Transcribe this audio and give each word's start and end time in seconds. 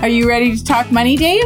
Are 0.00 0.08
you 0.08 0.28
ready 0.28 0.54
to 0.54 0.62
talk 0.62 0.92
money, 0.92 1.16
Dave? 1.16 1.42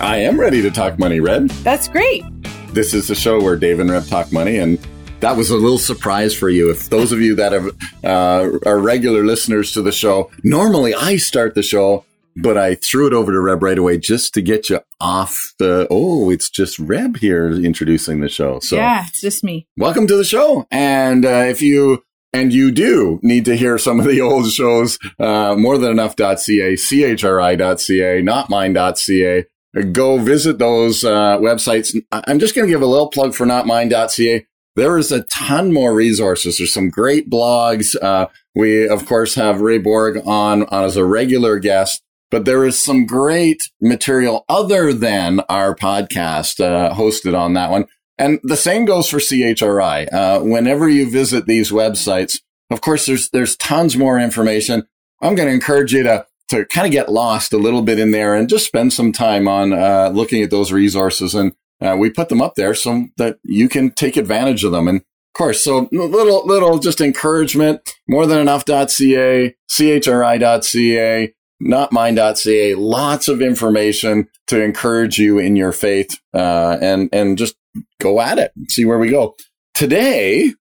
I 0.00 0.18
am 0.18 0.38
ready 0.38 0.62
to 0.62 0.70
talk 0.70 0.98
money, 0.98 1.18
Reb. 1.18 1.48
That's 1.64 1.88
great. 1.88 2.24
This 2.72 2.94
is 2.94 3.08
the 3.08 3.16
show 3.16 3.42
where 3.42 3.56
Dave 3.56 3.80
and 3.80 3.90
Reb 3.90 4.06
talk 4.06 4.32
money, 4.32 4.58
and 4.58 4.78
that 5.18 5.36
was 5.36 5.50
a 5.50 5.56
little 5.56 5.76
surprise 5.76 6.32
for 6.32 6.48
you. 6.48 6.70
If 6.70 6.88
those 6.88 7.10
of 7.10 7.20
you 7.20 7.34
that 7.34 7.50
have, 7.50 7.66
uh, 8.04 8.58
are 8.64 8.78
regular 8.78 9.24
listeners 9.24 9.72
to 9.72 9.82
the 9.82 9.90
show, 9.90 10.30
normally 10.44 10.94
I 10.94 11.16
start 11.16 11.56
the 11.56 11.64
show, 11.64 12.04
but 12.36 12.56
I 12.56 12.76
threw 12.76 13.08
it 13.08 13.12
over 13.12 13.32
to 13.32 13.40
Reb 13.40 13.60
right 13.60 13.76
away 13.76 13.98
just 13.98 14.34
to 14.34 14.40
get 14.40 14.70
you 14.70 14.80
off 15.00 15.52
the. 15.58 15.88
Oh, 15.90 16.30
it's 16.30 16.48
just 16.48 16.78
Reb 16.78 17.16
here 17.16 17.50
introducing 17.50 18.20
the 18.20 18.28
show. 18.28 18.60
So 18.60 18.76
yeah, 18.76 19.04
it's 19.08 19.20
just 19.20 19.42
me. 19.42 19.66
welcome 19.76 20.06
to 20.06 20.16
the 20.16 20.24
show. 20.24 20.64
And 20.70 21.24
uh, 21.26 21.44
if 21.48 21.60
you 21.60 22.04
and 22.32 22.52
you 22.52 22.70
do 22.70 23.18
need 23.22 23.44
to 23.46 23.56
hear 23.56 23.78
some 23.78 23.98
of 24.00 24.06
the 24.06 24.20
old 24.20 24.50
shows, 24.50 24.98
uh, 25.18 25.54
more 25.56 25.78
than 25.78 25.90
enough.ca, 25.90 26.74
chri.ca, 26.74 28.22
notmine.ca. 28.22 29.44
Go 29.92 30.18
visit 30.18 30.58
those 30.58 31.04
uh, 31.04 31.38
websites. 31.38 31.94
I'm 32.10 32.38
just 32.38 32.54
going 32.54 32.66
to 32.66 32.72
give 32.72 32.82
a 32.82 32.86
little 32.86 33.08
plug 33.08 33.34
for 33.34 33.46
notmine.ca. 33.46 34.46
There 34.76 34.98
is 34.98 35.12
a 35.12 35.22
ton 35.24 35.72
more 35.72 35.94
resources. 35.94 36.58
There's 36.58 36.72
some 36.72 36.90
great 36.90 37.30
blogs. 37.30 37.94
Uh, 38.00 38.26
we, 38.54 38.88
of 38.88 39.06
course, 39.06 39.34
have 39.34 39.60
Ray 39.60 39.78
Borg 39.78 40.18
on, 40.26 40.64
on 40.64 40.84
as 40.84 40.96
a 40.96 41.04
regular 41.04 41.58
guest, 41.58 42.02
but 42.30 42.44
there 42.44 42.64
is 42.64 42.82
some 42.82 43.06
great 43.06 43.62
material 43.80 44.44
other 44.48 44.92
than 44.92 45.40
our 45.48 45.74
podcast 45.74 46.64
uh, 46.64 46.94
hosted 46.94 47.38
on 47.38 47.54
that 47.54 47.70
one. 47.70 47.86
And 48.20 48.38
the 48.42 48.56
same 48.56 48.84
goes 48.84 49.08
for 49.08 49.16
CHRI. 49.16 50.12
Uh, 50.12 50.40
whenever 50.40 50.90
you 50.90 51.10
visit 51.10 51.46
these 51.46 51.72
websites, 51.72 52.42
of 52.70 52.82
course, 52.82 53.06
there's 53.06 53.30
there's 53.30 53.56
tons 53.56 53.96
more 53.96 54.20
information. 54.20 54.86
I'm 55.22 55.34
going 55.34 55.48
to 55.48 55.54
encourage 55.54 55.94
you 55.94 56.02
to 56.02 56.26
to 56.50 56.66
kind 56.66 56.86
of 56.86 56.92
get 56.92 57.10
lost 57.10 57.54
a 57.54 57.58
little 57.58 57.80
bit 57.80 57.98
in 57.98 58.10
there 58.10 58.34
and 58.34 58.48
just 58.48 58.66
spend 58.66 58.92
some 58.92 59.12
time 59.12 59.48
on 59.48 59.72
uh, 59.72 60.10
looking 60.12 60.42
at 60.42 60.50
those 60.50 60.70
resources. 60.70 61.34
And 61.34 61.54
uh, 61.80 61.96
we 61.98 62.10
put 62.10 62.28
them 62.28 62.42
up 62.42 62.56
there 62.56 62.74
so 62.74 63.06
that 63.16 63.38
you 63.42 63.70
can 63.70 63.90
take 63.90 64.18
advantage 64.18 64.64
of 64.64 64.72
them. 64.72 64.86
And 64.86 64.98
of 64.98 65.32
course, 65.32 65.64
so 65.64 65.88
little 65.90 66.46
little 66.46 66.78
just 66.78 67.00
encouragement. 67.00 67.80
More 68.06 68.26
than 68.26 68.38
enough.ca, 68.38 69.54
chri.ca, 69.70 71.34
notmine.ca. 71.60 72.74
Lots 72.74 73.28
of 73.28 73.40
information 73.42 74.28
to 74.48 74.62
encourage 74.62 75.18
you 75.18 75.38
in 75.38 75.56
your 75.56 75.72
faith, 75.72 76.18
uh, 76.34 76.76
and 76.80 77.08
and 77.12 77.38
just 77.38 77.54
go 78.00 78.20
at 78.20 78.38
it. 78.38 78.52
See 78.68 78.84
where 78.84 78.98
we 78.98 79.10
go 79.10 79.36
today. 79.74 80.54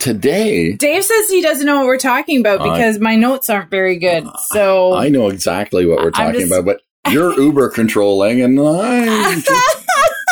Today, 0.00 0.72
Dave 0.72 1.02
says 1.02 1.30
he 1.30 1.40
doesn't 1.40 1.64
know 1.64 1.78
what 1.78 1.86
we're 1.86 1.96
talking 1.96 2.38
about 2.40 2.60
I- 2.60 2.64
because 2.64 2.98
my 3.00 3.16
notes 3.16 3.48
aren't 3.48 3.70
very 3.70 3.96
good. 3.98 4.26
So 4.48 4.92
I 4.92 5.08
know 5.08 5.28
exactly 5.28 5.86
what 5.86 5.98
we're 6.00 6.10
talking 6.10 6.40
just- 6.40 6.52
about, 6.52 6.66
but 6.66 6.82
you're 7.10 7.32
Uber 7.40 7.70
controlling, 7.70 8.42
and 8.42 8.60
I'm 8.60 9.40
just, 9.40 9.86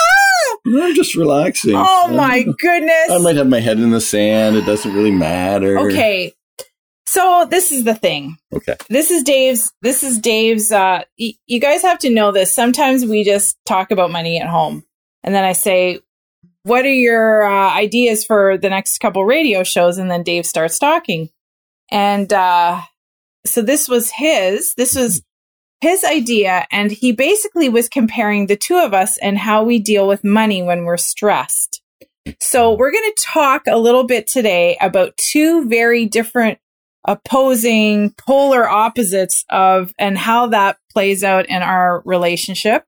I'm 0.66 0.94
just 0.94 1.14
relaxing. 1.14 1.72
oh 1.74 2.08
my 2.12 2.42
goodness. 2.58 3.10
I 3.10 3.16
might 3.18 3.36
have 3.36 3.48
my 3.48 3.60
head 3.60 3.78
in 3.78 3.92
the 3.92 4.00
sand. 4.00 4.56
It 4.56 4.66
doesn't 4.66 4.92
really 4.92 5.10
matter. 5.10 5.78
Okay. 5.78 6.34
So 7.12 7.46
this 7.50 7.72
is 7.72 7.84
the 7.84 7.94
thing. 7.94 8.38
Okay. 8.54 8.74
This 8.88 9.10
is 9.10 9.22
Dave's 9.22 9.70
this 9.82 10.02
is 10.02 10.18
Dave's 10.18 10.72
uh 10.72 11.02
y- 11.18 11.34
you 11.46 11.60
guys 11.60 11.82
have 11.82 11.98
to 11.98 12.10
know 12.10 12.32
this. 12.32 12.54
Sometimes 12.54 13.04
we 13.04 13.22
just 13.22 13.58
talk 13.66 13.90
about 13.90 14.10
money 14.10 14.40
at 14.40 14.48
home. 14.48 14.82
And 15.22 15.34
then 15.34 15.44
I 15.44 15.52
say, 15.52 16.00
"What 16.62 16.86
are 16.86 16.92
your 16.92 17.42
uh, 17.42 17.74
ideas 17.74 18.24
for 18.24 18.56
the 18.56 18.70
next 18.70 18.96
couple 18.98 19.26
radio 19.26 19.62
shows?" 19.62 19.98
and 19.98 20.10
then 20.10 20.22
Dave 20.22 20.46
starts 20.46 20.78
talking. 20.78 21.28
And 21.90 22.32
uh 22.32 22.80
so 23.44 23.60
this 23.60 23.90
was 23.90 24.10
his. 24.10 24.74
This 24.76 24.94
was 24.96 25.22
his 25.82 26.04
idea 26.04 26.66
and 26.72 26.90
he 26.90 27.12
basically 27.12 27.68
was 27.68 27.90
comparing 27.90 28.46
the 28.46 28.56
two 28.56 28.78
of 28.78 28.94
us 28.94 29.18
and 29.18 29.36
how 29.36 29.64
we 29.64 29.78
deal 29.78 30.08
with 30.08 30.24
money 30.24 30.62
when 30.62 30.84
we're 30.84 30.96
stressed. 30.96 31.82
So 32.40 32.72
we're 32.72 32.92
going 32.92 33.12
to 33.14 33.22
talk 33.34 33.64
a 33.66 33.76
little 33.76 34.04
bit 34.04 34.26
today 34.28 34.78
about 34.80 35.14
two 35.18 35.68
very 35.68 36.06
different 36.06 36.58
opposing 37.04 38.12
polar 38.12 38.68
opposites 38.68 39.44
of 39.50 39.92
and 39.98 40.16
how 40.16 40.48
that 40.48 40.76
plays 40.92 41.24
out 41.24 41.46
in 41.46 41.62
our 41.62 42.02
relationship. 42.04 42.84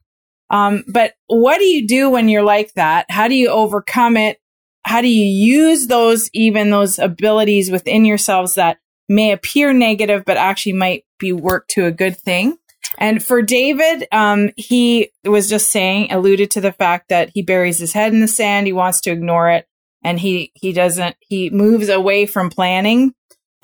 Um, 0.50 0.84
but 0.86 1.14
what 1.26 1.58
do 1.58 1.64
you 1.64 1.86
do 1.86 2.10
when 2.10 2.28
you're 2.28 2.42
like 2.44 2.74
that? 2.74 3.06
How 3.10 3.28
do 3.28 3.34
you 3.34 3.48
overcome 3.48 4.16
it? 4.16 4.38
How 4.84 5.00
do 5.00 5.08
you 5.08 5.24
use 5.26 5.86
those, 5.86 6.28
even 6.32 6.70
those 6.70 6.98
abilities 6.98 7.70
within 7.70 8.04
yourselves 8.04 8.54
that 8.54 8.78
may 9.08 9.32
appear 9.32 9.72
negative, 9.72 10.24
but 10.24 10.36
actually 10.36 10.74
might 10.74 11.04
be 11.18 11.32
worked 11.32 11.70
to 11.70 11.86
a 11.86 11.90
good 11.90 12.16
thing? 12.16 12.58
And 12.98 13.24
for 13.24 13.42
David, 13.42 14.06
um, 14.12 14.50
he 14.56 15.10
was 15.24 15.48
just 15.48 15.72
saying, 15.72 16.12
alluded 16.12 16.50
to 16.52 16.60
the 16.60 16.72
fact 16.72 17.08
that 17.08 17.30
he 17.34 17.42
buries 17.42 17.78
his 17.78 17.92
head 17.92 18.12
in 18.12 18.20
the 18.20 18.28
sand. 18.28 18.66
He 18.66 18.72
wants 18.72 19.00
to 19.02 19.10
ignore 19.10 19.50
it. 19.50 19.66
And 20.04 20.20
he, 20.20 20.52
he 20.54 20.72
doesn't, 20.72 21.16
he 21.20 21.48
moves 21.50 21.88
away 21.88 22.26
from 22.26 22.50
planning. 22.50 23.14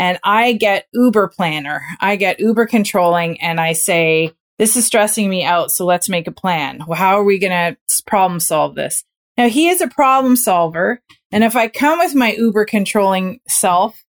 And 0.00 0.18
I 0.24 0.54
get 0.54 0.86
Uber 0.94 1.28
planner. 1.28 1.82
I 2.00 2.16
get 2.16 2.40
Uber 2.40 2.64
controlling 2.64 3.38
and 3.42 3.60
I 3.60 3.74
say, 3.74 4.32
this 4.58 4.74
is 4.74 4.86
stressing 4.86 5.28
me 5.28 5.44
out. 5.44 5.70
So 5.70 5.84
let's 5.84 6.08
make 6.08 6.26
a 6.26 6.32
plan. 6.32 6.80
How 6.80 7.18
are 7.18 7.24
we 7.24 7.38
going 7.38 7.52
to 7.52 8.02
problem 8.06 8.40
solve 8.40 8.74
this? 8.74 9.04
Now 9.36 9.50
he 9.50 9.68
is 9.68 9.82
a 9.82 9.88
problem 9.88 10.36
solver. 10.36 11.02
And 11.30 11.44
if 11.44 11.54
I 11.54 11.68
come 11.68 11.98
with 11.98 12.14
my 12.14 12.32
Uber 12.32 12.64
controlling 12.64 13.40
self 13.46 14.02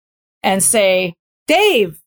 and 0.44 0.62
say, 0.62 1.16
Dave, 1.48 2.00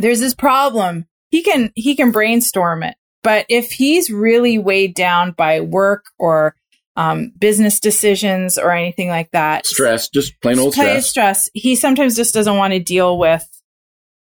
there's 0.00 0.18
this 0.18 0.34
problem, 0.34 1.06
he 1.30 1.44
can, 1.44 1.70
he 1.76 1.94
can 1.94 2.10
brainstorm 2.10 2.82
it. 2.82 2.96
But 3.22 3.46
if 3.48 3.70
he's 3.70 4.10
really 4.10 4.58
weighed 4.58 4.96
down 4.96 5.30
by 5.30 5.60
work 5.60 6.06
or 6.18 6.56
um, 6.96 7.32
business 7.38 7.80
decisions 7.80 8.58
or 8.58 8.72
anything 8.72 9.08
like 9.08 9.30
that, 9.32 9.66
Stress, 9.66 10.08
just 10.08 10.40
plain 10.40 10.58
old 10.58 10.74
plain 10.74 11.00
stress. 11.00 11.08
stress. 11.08 11.50
He 11.54 11.76
sometimes 11.76 12.16
just 12.16 12.34
doesn't 12.34 12.56
want 12.56 12.72
to 12.72 12.80
deal 12.80 13.18
with 13.18 13.46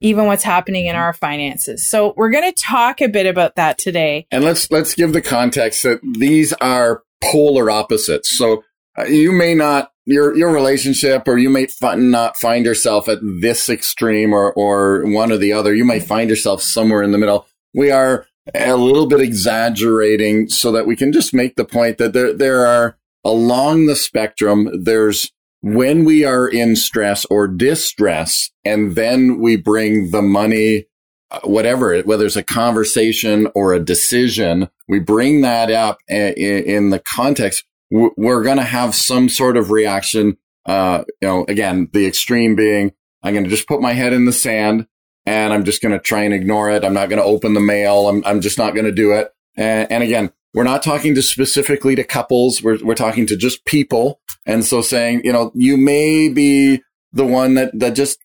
even 0.01 0.27
what's 0.27 0.45
happening 0.45 0.87
in 0.87 0.95
our 0.95 1.13
finances. 1.13 1.89
So 1.89 2.15
we're 2.17 2.31
going 2.31 2.53
to 2.53 2.63
talk 2.63 3.01
a 3.01 3.09
bit 3.09 3.27
about 3.27 3.57
that 3.57 3.79
today. 3.79 4.27
And 4.31 4.45
let's 4.45 4.71
let's 4.71 4.95
give 4.95 5.13
the 5.13 5.23
context 5.23 5.83
that 5.83 6.01
these 6.03 6.53
are 6.55 7.03
polar 7.23 7.71
opposites. 7.71 8.37
So 8.37 8.65
uh, 8.99 9.05
you 9.05 9.33
may 9.33 9.55
not 9.55 9.91
your 10.07 10.37
your 10.37 10.53
relationship, 10.53 11.27
or 11.27 11.37
you 11.37 11.51
may 11.51 11.67
fi- 11.67 11.97
not 11.97 12.37
find 12.37 12.65
yourself 12.65 13.09
at 13.09 13.19
this 13.41 13.69
extreme, 13.69 14.33
or 14.33 14.53
or 14.55 15.05
one 15.05 15.31
or 15.31 15.37
the 15.37 15.53
other. 15.53 15.75
You 15.75 15.85
may 15.85 16.01
find 16.01 16.31
yourself 16.31 16.63
somewhere 16.63 17.03
in 17.03 17.13
the 17.13 17.19
middle. 17.19 17.47
We 17.75 17.91
are 17.91 18.27
a 18.55 18.77
little 18.77 19.07
bit 19.07 19.21
exaggerating 19.21 20.49
so 20.49 20.73
that 20.73 20.87
we 20.87 20.97
can 20.97 21.13
just 21.13 21.35
make 21.35 21.57
the 21.57 21.65
point 21.65 21.99
that 21.99 22.13
there 22.13 22.33
there 22.33 22.67
are 22.67 22.99
along 23.25 23.87
the 23.87 23.97
spectrum. 23.97 24.69
There's 24.83 25.31
when 25.61 26.05
we 26.05 26.25
are 26.25 26.49
in 26.49 26.77
stress 26.77 27.25
or 27.27 27.49
distress, 27.49 28.51
and 28.65 28.95
then 28.95 29.41
we 29.41 29.57
bring 29.57 30.11
the 30.11 30.23
money 30.23 30.87
uh, 31.31 31.41
whatever, 31.45 32.01
whether 32.03 32.25
it's 32.25 32.37
a 32.37 32.43
conversation 32.43 33.49
or 33.55 33.75
a 33.75 33.81
decision, 33.81 34.69
we 34.89 34.99
bring 34.99 35.43
that 35.43 35.71
up 35.71 35.99
in, 36.09 36.89
the 36.89 37.01
context. 37.01 37.65
We're 37.91 38.43
going 38.43 38.57
to 38.57 38.63
have 38.63 38.95
some 38.95 39.29
sort 39.29 39.59
of 39.59 39.71
reaction. 39.71 40.39
Uh, 40.65 41.05
you 41.21 41.29
know, 41.29 41.45
again, 41.47 41.91
the 41.93 42.07
extreme 42.07 42.57
being, 42.57 42.93
I'm 43.23 43.35
going 43.35 43.45
to 43.45 43.51
just 43.51 43.69
put 43.69 43.83
my 43.83 43.93
head 43.93 44.15
in 44.15 44.25
the 44.25 44.33
sand 44.33 44.87
and 45.29 45.53
I'm 45.53 45.65
just 45.65 45.83
going 45.83 45.93
to 45.93 45.99
try 45.99 46.23
and 46.23 46.33
ignore 46.33 46.71
it. 46.71 46.85
I'm 46.85 46.95
not 46.95 47.11
going 47.11 47.21
to 47.21 47.25
open 47.25 47.53
the 47.53 47.61
mail. 47.61 48.09
I'm, 48.09 48.25
I'm 48.25 48.41
just 48.41 48.57
not 48.57 48.73
going 48.73 48.87
to 48.87 48.93
do 48.93 49.13
it. 49.13 49.31
And, 49.59 49.91
and 49.93 50.03
again, 50.03 50.33
we're 50.55 50.65
not 50.65 50.83
talking 50.83 51.15
to 51.17 51.23
specifically 51.23 51.95
to 51.97 52.03
couples. 52.03 52.63
We're, 52.63 52.79
we're 52.83 52.95
talking 52.95 53.27
to 53.27 53.37
just 53.37 53.67
people. 53.67 54.21
And 54.47 54.65
so 54.65 54.81
saying, 54.81 55.21
you 55.25 55.33
know, 55.33 55.53
you 55.55 55.77
may 55.77 56.31
be 56.31 56.81
the 57.13 57.27
one 57.27 57.55
that, 57.55 57.79
that 57.79 57.91
just 57.91 58.19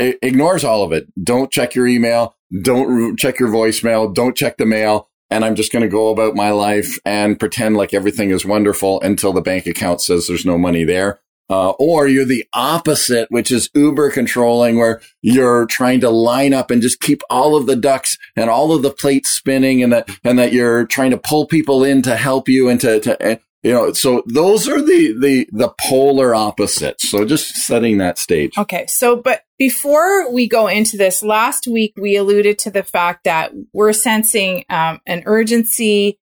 ignores 0.00 0.64
all 0.64 0.82
of 0.82 0.90
it. 0.90 1.06
Don't 1.22 1.52
check 1.52 1.76
your 1.76 1.86
email. 1.86 2.34
Don't 2.62 3.16
check 3.16 3.38
your 3.38 3.50
voicemail. 3.50 4.12
Don't 4.12 4.36
check 4.36 4.56
the 4.56 4.66
mail. 4.66 5.08
And 5.30 5.44
I'm 5.44 5.54
just 5.54 5.70
going 5.70 5.82
to 5.82 5.88
go 5.88 6.08
about 6.08 6.34
my 6.34 6.50
life 6.50 6.98
and 7.04 7.38
pretend 7.38 7.76
like 7.76 7.94
everything 7.94 8.30
is 8.30 8.44
wonderful 8.44 9.00
until 9.02 9.32
the 9.32 9.42
bank 9.42 9.66
account 9.66 10.00
says 10.00 10.26
there's 10.26 10.46
no 10.46 10.58
money 10.58 10.82
there. 10.82 11.20
Uh, 11.50 11.70
or 11.78 12.06
you're 12.06 12.26
the 12.26 12.44
opposite, 12.52 13.26
which 13.30 13.50
is 13.50 13.70
uber 13.74 14.10
controlling, 14.10 14.76
where 14.76 15.00
you're 15.22 15.64
trying 15.66 15.98
to 16.00 16.10
line 16.10 16.52
up 16.52 16.70
and 16.70 16.82
just 16.82 17.00
keep 17.00 17.22
all 17.30 17.56
of 17.56 17.66
the 17.66 17.76
ducks 17.76 18.18
and 18.36 18.50
all 18.50 18.72
of 18.72 18.82
the 18.82 18.90
plates 18.90 19.30
spinning, 19.30 19.82
and 19.82 19.92
that 19.92 20.10
and 20.24 20.38
that 20.38 20.52
you're 20.52 20.84
trying 20.86 21.10
to 21.10 21.16
pull 21.16 21.46
people 21.46 21.84
in 21.84 22.02
to 22.02 22.16
help 22.16 22.48
you 22.48 22.68
and 22.68 22.80
to, 22.82 23.00
to 23.00 23.22
eh, 23.22 23.36
you 23.62 23.72
know. 23.72 23.92
So 23.92 24.22
those 24.26 24.68
are 24.68 24.82
the 24.82 25.14
the 25.18 25.48
the 25.52 25.72
polar 25.80 26.34
opposites. 26.34 27.10
So 27.10 27.24
just 27.24 27.54
setting 27.54 27.98
that 27.98 28.18
stage. 28.18 28.56
Okay, 28.58 28.86
so 28.86 29.16
but 29.16 29.42
before 29.58 30.30
we 30.32 30.48
go 30.48 30.66
into 30.66 30.96
this, 30.96 31.22
last 31.22 31.66
week 31.66 31.94
we 31.96 32.16
alluded 32.16 32.58
to 32.60 32.70
the 32.70 32.82
fact 32.82 33.24
that 33.24 33.52
we're 33.72 33.92
sensing 33.92 34.64
um, 34.70 35.00
an 35.06 35.22
urgency 35.26 36.18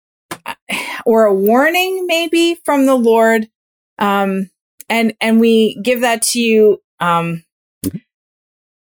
uh, 0.46 0.56
or 1.06 1.26
a 1.26 1.34
warning, 1.34 2.06
maybe 2.08 2.56
from 2.66 2.86
the 2.86 2.96
Lord. 2.96 3.50
Um, 4.00 4.50
and 4.92 5.16
and 5.22 5.40
we 5.40 5.80
give 5.82 6.02
that 6.02 6.22
to 6.22 6.40
you 6.40 6.82
um, 7.00 7.44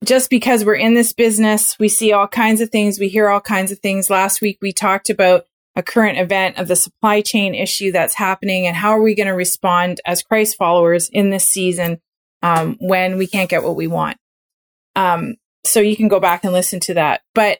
just 0.04 0.30
because 0.30 0.64
we're 0.64 0.74
in 0.74 0.94
this 0.94 1.14
business 1.14 1.78
we 1.78 1.90
see 1.90 2.14
all 2.14 2.28
kinds 2.28 2.62
of 2.62 2.70
things 2.70 3.00
we 3.00 3.10
hear 3.10 3.30
all 3.30 3.42
kinds 3.42 3.72
of 3.72 3.80
things. 3.80 4.10
Last 4.10 4.42
week 4.42 4.58
we 4.62 4.72
talked 4.72 5.10
about 5.12 5.46
a 5.76 5.84
current 5.84 6.18
event 6.18 6.58
of 6.58 6.68
the 6.68 6.76
supply 6.76 7.22
chain 7.22 7.54
issue 7.54 7.92
that's 7.92 8.16
happening 8.16 8.66
and 8.66 8.76
how 8.76 8.90
are 8.90 9.02
we 9.02 9.14
going 9.14 9.28
to 9.28 9.34
respond 9.34 10.02
as 10.08 10.24
christ 10.24 10.58
followers 10.58 11.08
in 11.10 11.30
this 11.30 11.48
season 11.48 12.02
um, 12.42 12.78
when 12.80 13.18
we 13.18 13.28
can't 13.28 13.50
get 13.50 13.64
what 13.64 13.76
we 13.76 13.86
want. 13.88 14.18
Um, 14.96 15.36
so 15.66 15.82
you 15.82 15.96
can 15.96 16.08
go 16.08 16.20
back 16.20 16.44
and 16.46 16.54
listen 16.54 16.80
to 16.82 16.94
that. 16.96 17.22
But 17.36 17.60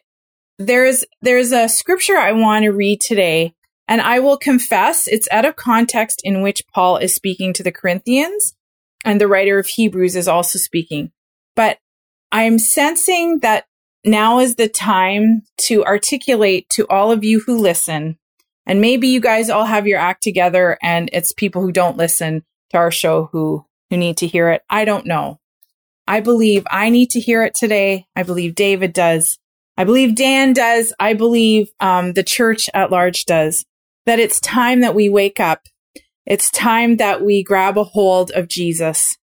there's 0.58 1.04
there's 1.22 1.52
a 1.52 1.68
scripture 1.68 2.16
i 2.16 2.32
want 2.32 2.64
to 2.64 2.70
read 2.70 3.00
today 3.00 3.54
and 3.88 4.02
I 4.02 4.20
will 4.20 4.36
confess 4.36 5.08
it's 5.08 5.28
out 5.32 5.46
of 5.46 5.56
context 5.56 6.20
in 6.22 6.42
which 6.42 6.62
Paul 6.74 6.98
is 6.98 7.14
speaking 7.14 7.54
to 7.54 7.62
the 7.62 7.72
Corinthians 7.72 8.54
and 9.04 9.18
the 9.18 9.28
writer 9.28 9.58
of 9.58 9.66
Hebrews 9.66 10.14
is 10.14 10.28
also 10.28 10.58
speaking. 10.58 11.10
But 11.56 11.78
I'm 12.30 12.58
sensing 12.58 13.40
that 13.40 13.64
now 14.04 14.40
is 14.40 14.56
the 14.56 14.68
time 14.68 15.42
to 15.62 15.84
articulate 15.84 16.68
to 16.70 16.86
all 16.88 17.10
of 17.10 17.24
you 17.24 17.40
who 17.40 17.58
listen. 17.58 18.18
And 18.66 18.82
maybe 18.82 19.08
you 19.08 19.20
guys 19.20 19.48
all 19.48 19.64
have 19.64 19.86
your 19.86 19.98
act 19.98 20.22
together 20.22 20.76
and 20.82 21.08
it's 21.12 21.32
people 21.32 21.62
who 21.62 21.72
don't 21.72 21.96
listen 21.96 22.44
to 22.70 22.76
our 22.76 22.90
show 22.90 23.30
who, 23.32 23.64
who 23.88 23.96
need 23.96 24.18
to 24.18 24.26
hear 24.26 24.50
it. 24.50 24.62
I 24.68 24.84
don't 24.84 25.06
know. 25.06 25.40
I 26.06 26.20
believe 26.20 26.66
I 26.70 26.90
need 26.90 27.10
to 27.10 27.20
hear 27.20 27.42
it 27.42 27.54
today. 27.54 28.06
I 28.14 28.22
believe 28.22 28.54
David 28.54 28.92
does. 28.92 29.38
I 29.78 29.84
believe 29.84 30.14
Dan 30.14 30.52
does. 30.52 30.92
I 31.00 31.14
believe 31.14 31.70
um, 31.80 32.12
the 32.12 32.22
church 32.22 32.68
at 32.74 32.90
large 32.90 33.24
does 33.24 33.64
that 34.08 34.18
it's 34.18 34.40
time 34.40 34.80
that 34.80 34.94
we 34.94 35.08
wake 35.08 35.38
up. 35.38 35.62
It's 36.24 36.50
time 36.50 36.96
that 36.96 37.22
we 37.22 37.42
grab 37.42 37.76
a 37.76 37.84
hold 37.84 38.30
of 38.30 38.48
Jesus 38.48 39.16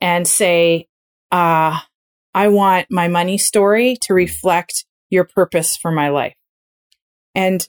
and 0.00 0.26
say, 0.26 0.88
uh, 1.30 1.78
I 2.34 2.48
want 2.48 2.88
my 2.90 3.08
money 3.08 3.38
story 3.38 3.96
to 4.02 4.14
reflect 4.14 4.84
your 5.10 5.24
purpose 5.24 5.76
for 5.76 5.92
my 5.92 6.08
life. 6.08 6.34
And 7.34 7.66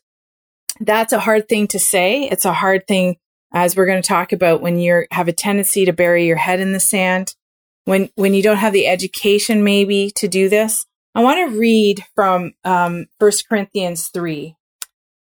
that's 0.80 1.14
a 1.14 1.20
hard 1.20 1.48
thing 1.48 1.68
to 1.68 1.80
say. 1.80 2.24
It's 2.24 2.46
a 2.46 2.54
hard 2.54 2.88
thing 2.88 3.18
as 3.54 3.76
we're 3.76 3.86
going 3.86 4.02
to 4.02 4.08
talk 4.08 4.32
about 4.32 4.62
when 4.62 4.80
you 4.80 5.06
have 5.12 5.28
a 5.28 5.34
tendency 5.34 5.86
to 5.86 5.94
bury 5.94 6.26
your 6.26 6.38
head 6.38 6.60
in 6.60 6.74
the 6.74 6.80
sand, 6.80 7.36
when, 7.86 8.10
when 8.16 8.34
you 8.34 8.42
don't 8.42 8.58
have 8.58 8.74
the 8.74 8.88
education 8.88 9.64
maybe 9.64 10.12
to 10.16 10.28
do 10.28 10.50
this. 10.50 10.86
I 11.14 11.22
want 11.22 11.52
to 11.52 11.60
read 11.60 12.04
from 12.16 12.54
um, 12.64 13.06
1 13.20 13.32
Corinthians 13.48 14.08
3. 14.08 14.56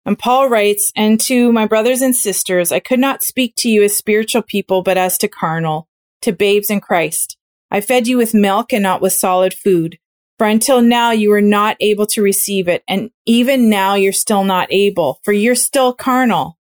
And 0.05 0.19
Paul 0.19 0.49
writes, 0.49 0.93
And 0.97 1.21
to 1.23 1.53
my 1.53 1.67
brothers 1.67 2.03
and 2.03 2.15
sisters, 2.15 2.73
I 2.73 2.81
could 2.81 2.99
not 2.99 3.23
speak 3.23 3.55
to 3.57 3.69
you 3.69 3.83
as 3.83 3.97
spiritual 3.97 4.43
people, 4.43 4.83
but 4.83 4.99
as 4.99 5.17
to 5.19 5.29
carnal, 5.29 5.89
to 6.23 6.33
babes 6.33 6.71
in 6.71 6.81
Christ. 6.81 7.37
I 7.71 7.81
fed 7.81 8.07
you 8.07 8.17
with 8.17 8.35
milk 8.35 8.73
and 8.73 8.83
not 8.83 9.01
with 9.01 9.13
solid 9.13 9.55
food. 9.55 9.99
For 10.39 10.47
until 10.47 10.83
now 10.83 11.13
you 11.13 11.31
were 11.31 11.41
not 11.41 11.77
able 11.81 12.07
to 12.09 12.23
receive 12.23 12.67
it, 12.67 12.83
and 12.89 13.11
even 13.27 13.71
now 13.71 13.95
you're 13.95 14.13
still 14.13 14.43
not 14.43 14.67
able, 14.73 15.21
for 15.23 15.33
you're 15.33 15.55
still 15.55 15.93
carnal. 15.93 16.59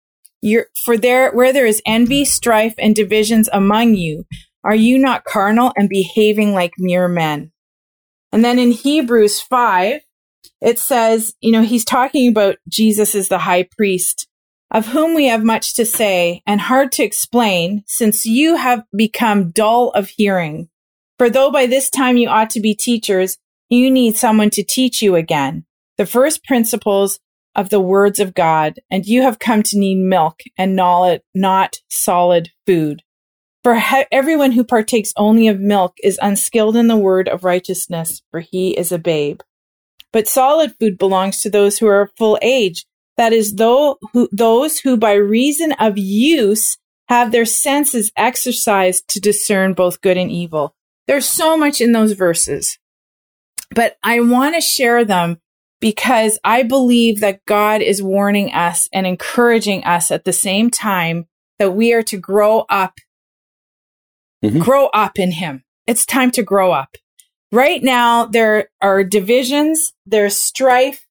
You're, 0.41 0.67
for 0.85 0.97
there, 0.97 1.31
where 1.33 1.51
there 1.51 1.65
is 1.65 1.81
envy, 1.85 2.23
strife, 2.23 2.75
and 2.77 2.95
divisions 2.95 3.49
among 3.51 3.95
you, 3.95 4.25
are 4.63 4.75
you 4.75 4.97
not 4.97 5.25
carnal 5.25 5.73
and 5.75 5.89
behaving 5.89 6.53
like 6.53 6.73
mere 6.77 7.07
men? 7.07 7.51
And 8.31 8.45
then 8.45 8.59
in 8.59 8.71
Hebrews 8.71 9.41
5, 9.41 10.01
it 10.62 10.80
says, 10.80 11.33
you 11.42 11.51
know, 11.51 11.63
he's 11.63 11.86
talking 11.86 12.27
about 12.27 12.57
Jesus 12.68 13.15
as 13.15 13.27
the 13.27 13.39
high 13.39 13.68
priest, 13.77 14.27
of 14.71 14.88
whom 14.88 15.13
we 15.13 15.27
have 15.27 15.44
much 15.44 15.75
to 15.75 15.86
say 15.86 16.42
and 16.45 16.59
hard 16.59 16.92
to 16.94 17.03
explain, 17.03 17.83
since 17.88 18.25
you 18.25 18.56
have 18.56 18.83
become 18.95 19.51
dull 19.51 19.89
of 19.92 20.09
hearing. 20.09 20.69
For 21.18 21.30
though 21.30 21.51
by 21.51 21.65
this 21.65 21.89
time 21.89 22.18
you 22.18 22.30
ought 22.30 22.50
to 22.51 22.59
be 22.59 22.75
teachers, 22.75 23.38
you 23.69 23.89
need 23.89 24.15
someone 24.15 24.50
to 24.51 24.63
teach 24.63 25.01
you 25.01 25.15
again 25.15 25.65
the 25.97 26.06
first 26.06 26.44
principles 26.44 27.19
of 27.56 27.69
the 27.69 27.80
words 27.80 28.19
of 28.19 28.33
God, 28.33 28.80
and 28.91 29.06
you 29.06 29.21
have 29.21 29.39
come 29.39 29.63
to 29.63 29.80
need 29.80 29.95
milk 29.95 30.41
and 30.57 30.75
not 30.75 31.75
solid 31.89 32.50
food. 32.68 33.01
For 33.63 33.81
everyone 34.12 34.51
who 34.51 34.63
partakes 34.63 35.13
only 35.15 35.48
of 35.48 35.59
milk 35.59 35.95
is 36.03 36.19
unskilled 36.21 36.75
in 36.75 36.88
the 36.88 36.98
word 36.98 37.30
of 37.30 37.45
righteousness, 37.45 38.21
for 38.30 38.41
he 38.41 38.77
is 38.77 38.91
a 38.91 39.00
babe. 39.00 39.39
But 40.15 40.29
solid 40.29 40.73
food 40.79 40.97
belongs 40.97 41.41
to 41.41 41.50
those 41.50 41.77
who 41.77 41.88
are 41.88 42.03
of 42.03 42.12
full 42.17 42.39
age. 42.41 42.85
That 43.17 43.33
is, 43.33 43.56
though, 43.56 43.97
who, 44.13 44.29
those 44.31 44.79
who 44.79 44.95
by 44.95 45.12
reason 45.12 45.73
of 45.73 45.97
use 45.97 46.77
have 47.09 47.33
their 47.33 47.44
senses 47.44 48.13
exercised 48.15 49.09
to 49.09 49.19
discern 49.19 49.73
both 49.73 50.00
good 50.00 50.15
and 50.15 50.31
evil. 50.31 50.73
There's 51.06 51.27
so 51.27 51.57
much 51.57 51.81
in 51.81 51.91
those 51.91 52.13
verses, 52.13 52.79
but 53.71 53.97
I 54.03 54.21
want 54.21 54.56
to 54.56 54.62
share 54.62 55.03
them 55.03 55.41
because 55.81 56.39
I 56.45 56.63
believe 56.63 57.19
that 57.19 57.44
God 57.45 57.81
is 57.81 58.01
warning 58.01 58.53
us 58.53 58.88
and 58.94 59.06
encouraging 59.06 59.83
us 59.83 60.12
at 60.12 60.23
the 60.23 60.31
same 60.31 60.71
time 60.71 61.27
that 61.59 61.71
we 61.71 61.91
are 61.91 62.03
to 62.03 62.17
grow 62.17 62.62
up, 62.69 63.00
mm-hmm. 64.41 64.59
grow 64.59 64.85
up 64.94 65.19
in 65.19 65.33
Him. 65.33 65.65
It's 65.85 66.06
time 66.06 66.31
to 66.31 66.41
grow 66.41 66.71
up. 66.71 66.95
Right 67.55 67.81
now, 67.81 68.25
there 68.25 68.67
are 68.81 69.05
divisions, 69.05 69.93
there's 70.05 70.35
strife, 70.35 71.07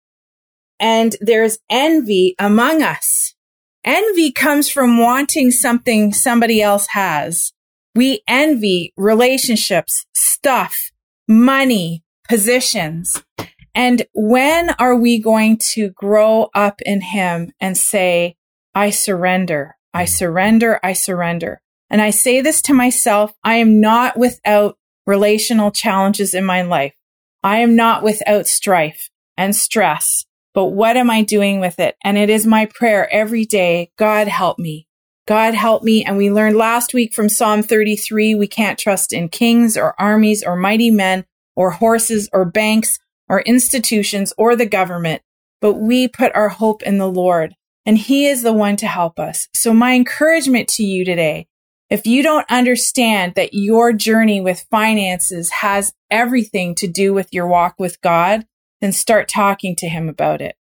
and 0.79 1.17
there's 1.23 1.59
envy 1.71 2.35
among 2.39 2.83
us. 2.83 3.35
Envy 3.83 4.31
comes 4.31 4.69
from 4.69 4.99
wanting 4.99 5.51
something 5.51 6.13
somebody 6.13 6.61
else 6.61 6.89
has. 6.89 7.55
We 7.95 8.21
envy 8.29 8.93
relationships, 8.99 10.05
stuff, 10.15 10.91
money, 11.27 12.05
positions. 12.29 13.23
And 13.75 14.03
when 14.13 14.69
are 14.79 14.97
we 14.97 15.19
going 15.19 15.57
to 15.73 15.89
grow 15.89 16.51
up 16.55 16.83
in 16.83 17.01
Him 17.01 17.53
and 17.59 17.75
say, 17.75 18.37
I 18.75 18.91
surrender, 18.91 19.77
I 19.95 20.05
surrender, 20.05 20.79
I 20.83 20.93
surrender? 20.93 21.63
And 21.89 22.03
I 22.03 22.11
say 22.11 22.43
this 22.43 22.61
to 22.63 22.75
myself, 22.75 23.33
I 23.43 23.55
am 23.55 23.81
not 23.81 24.19
without 24.19 24.77
relational 25.07 25.71
challenges 25.71 26.35
in 26.35 26.45
my 26.45 26.63
life. 26.63 26.95
I 27.43 27.59
am 27.59 27.77
not 27.77 28.03
without 28.03 28.47
strife 28.47 29.11
and 29.37 29.55
stress, 29.55 30.25
but 30.55 30.67
what 30.67 30.97
am 30.97 31.11
I 31.11 31.23
doing 31.23 31.61
with 31.61 31.79
it? 31.79 31.97
And 32.03 32.17
it 32.17 32.31
is 32.31 32.47
my 32.47 32.67
prayer 32.67 33.13
every 33.13 33.45
day. 33.45 33.91
God 33.99 34.29
help 34.29 34.59
me. 34.59 34.87
God 35.27 35.55
help 35.55 35.83
me. 35.83 36.05
And 36.05 36.17
we 36.17 36.31
learned 36.31 36.57
last 36.57 36.95
week 36.95 37.15
from 37.15 37.29
Psalm 37.29 37.63
33, 37.63 38.35
we 38.35 38.47
can't 38.47 38.79
trust 38.79 39.13
in 39.13 39.29
kings 39.29 39.77
or 39.77 39.99
armies 39.99 40.43
or 40.43 40.57
mighty 40.57 40.91
men 40.91 41.25
or 41.57 41.71
horses 41.71 42.29
or 42.33 42.45
banks 42.45 42.99
or 43.29 43.41
institutions 43.43 44.33
or 44.37 44.55
the 44.55 44.67
government, 44.67 45.23
but 45.61 45.75
we 45.75 46.09
put 46.09 46.35
our 46.35 46.51
hope 46.51 46.83
in 46.83 46.99
the 46.99 47.11
Lord 47.11 47.55
and 47.87 47.99
he 47.99 48.27
is 48.27 48.43
the 48.43 48.53
one 48.53 48.77
to 48.77 48.87
help 48.87 49.19
us. 49.19 49.49
So 49.55 49.73
my 49.73 49.95
encouragement 49.95 50.69
to 50.71 50.85
you 50.85 51.05
today 51.05 51.47
if 51.95 52.09
you 52.09 52.25
don't 52.25 52.51
understand 52.51 53.37
that 53.37 53.55
your 53.55 53.93
journey 53.93 54.41
with 54.41 54.67
finances 54.69 55.49
has 55.51 55.95
everything 56.11 56.75
to 56.75 56.89
do 56.89 57.15
with 57.15 57.29
your 57.33 57.47
walk 57.47 57.77
with 57.79 58.01
God, 58.01 58.49
then 58.81 58.91
start 58.91 59.29
talking 59.29 59.77
to 59.77 59.89
him 59.89 60.09
about 60.09 60.41
it. 60.41 60.57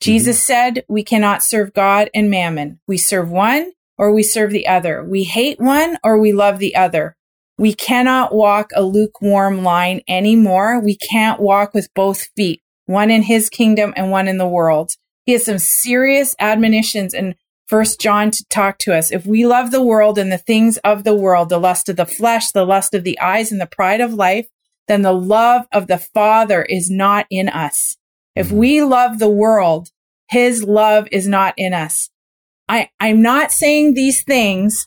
Jesus 0.00 0.38
mm-hmm. 0.38 0.76
said 0.76 0.84
we 0.88 1.04
cannot 1.04 1.42
serve 1.42 1.74
God 1.74 2.08
and 2.14 2.30
mammon. 2.30 2.80
We 2.88 2.96
serve 2.96 3.30
one 3.30 3.72
or 3.98 4.14
we 4.14 4.22
serve 4.22 4.50
the 4.50 4.66
other. 4.66 5.04
We 5.04 5.24
hate 5.24 5.60
one 5.60 5.98
or 6.02 6.18
we 6.18 6.32
love 6.32 6.58
the 6.58 6.74
other. 6.74 7.16
We 7.58 7.74
cannot 7.74 8.34
walk 8.34 8.70
a 8.74 8.80
lukewarm 8.80 9.62
line 9.62 10.00
anymore. 10.08 10.80
We 10.80 10.96
can't 10.96 11.38
walk 11.38 11.74
with 11.74 11.92
both 11.92 12.30
feet, 12.34 12.62
one 12.86 13.10
in 13.10 13.24
his 13.24 13.50
kingdom 13.50 13.92
and 13.94 14.10
one 14.10 14.26
in 14.26 14.38
the 14.38 14.48
world. 14.48 14.92
He 15.26 15.32
has 15.32 15.44
some 15.44 15.58
serious 15.58 16.34
admonitions 16.40 17.12
and 17.12 17.34
First 17.68 18.00
John 18.00 18.30
to 18.30 18.44
talk 18.48 18.78
to 18.78 18.94
us. 18.94 19.12
If 19.12 19.26
we 19.26 19.46
love 19.46 19.70
the 19.70 19.82
world 19.82 20.18
and 20.18 20.32
the 20.32 20.38
things 20.38 20.78
of 20.78 21.04
the 21.04 21.14
world, 21.14 21.50
the 21.50 21.58
lust 21.58 21.90
of 21.90 21.96
the 21.96 22.06
flesh, 22.06 22.50
the 22.50 22.64
lust 22.64 22.94
of 22.94 23.04
the 23.04 23.20
eyes, 23.20 23.52
and 23.52 23.60
the 23.60 23.66
pride 23.66 24.00
of 24.00 24.14
life, 24.14 24.48
then 24.88 25.02
the 25.02 25.12
love 25.12 25.66
of 25.70 25.86
the 25.86 25.98
Father 25.98 26.62
is 26.62 26.90
not 26.90 27.26
in 27.30 27.48
us. 27.48 27.96
If 28.34 28.48
mm-hmm. 28.48 28.56
we 28.56 28.82
love 28.82 29.18
the 29.18 29.28
world, 29.28 29.90
his 30.30 30.64
love 30.64 31.08
is 31.12 31.28
not 31.28 31.54
in 31.58 31.74
us. 31.74 32.08
I, 32.70 32.90
I'm 33.00 33.20
not 33.20 33.52
saying 33.52 33.94
these 33.94 34.24
things 34.24 34.86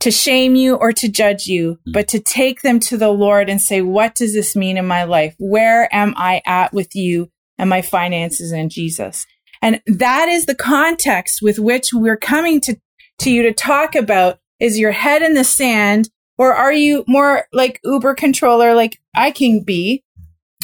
to 0.00 0.10
shame 0.10 0.54
you 0.56 0.76
or 0.76 0.92
to 0.92 1.08
judge 1.08 1.46
you, 1.46 1.78
but 1.92 2.08
to 2.08 2.20
take 2.20 2.62
them 2.62 2.80
to 2.80 2.96
the 2.96 3.10
Lord 3.10 3.48
and 3.48 3.60
say, 3.60 3.82
what 3.82 4.14
does 4.14 4.34
this 4.34 4.56
mean 4.56 4.76
in 4.76 4.86
my 4.86 5.04
life? 5.04 5.34
Where 5.38 5.94
am 5.94 6.14
I 6.16 6.42
at 6.46 6.72
with 6.72 6.94
you 6.94 7.30
and 7.58 7.70
my 7.70 7.82
finances 7.82 8.52
and 8.52 8.70
Jesus? 8.70 9.26
And 9.64 9.80
that 9.86 10.28
is 10.28 10.44
the 10.44 10.54
context 10.54 11.40
with 11.40 11.58
which 11.58 11.88
we're 11.94 12.18
coming 12.18 12.60
to, 12.60 12.76
to 13.20 13.30
you 13.30 13.42
to 13.44 13.52
talk 13.52 13.94
about 13.94 14.38
is 14.60 14.78
your 14.78 14.92
head 14.92 15.22
in 15.22 15.32
the 15.32 15.42
sand 15.42 16.10
or 16.36 16.52
are 16.52 16.72
you 16.72 17.02
more 17.08 17.46
like 17.50 17.80
Uber 17.82 18.14
controller 18.14 18.74
like 18.74 19.00
I 19.16 19.30
can 19.30 19.64
be? 19.64 20.04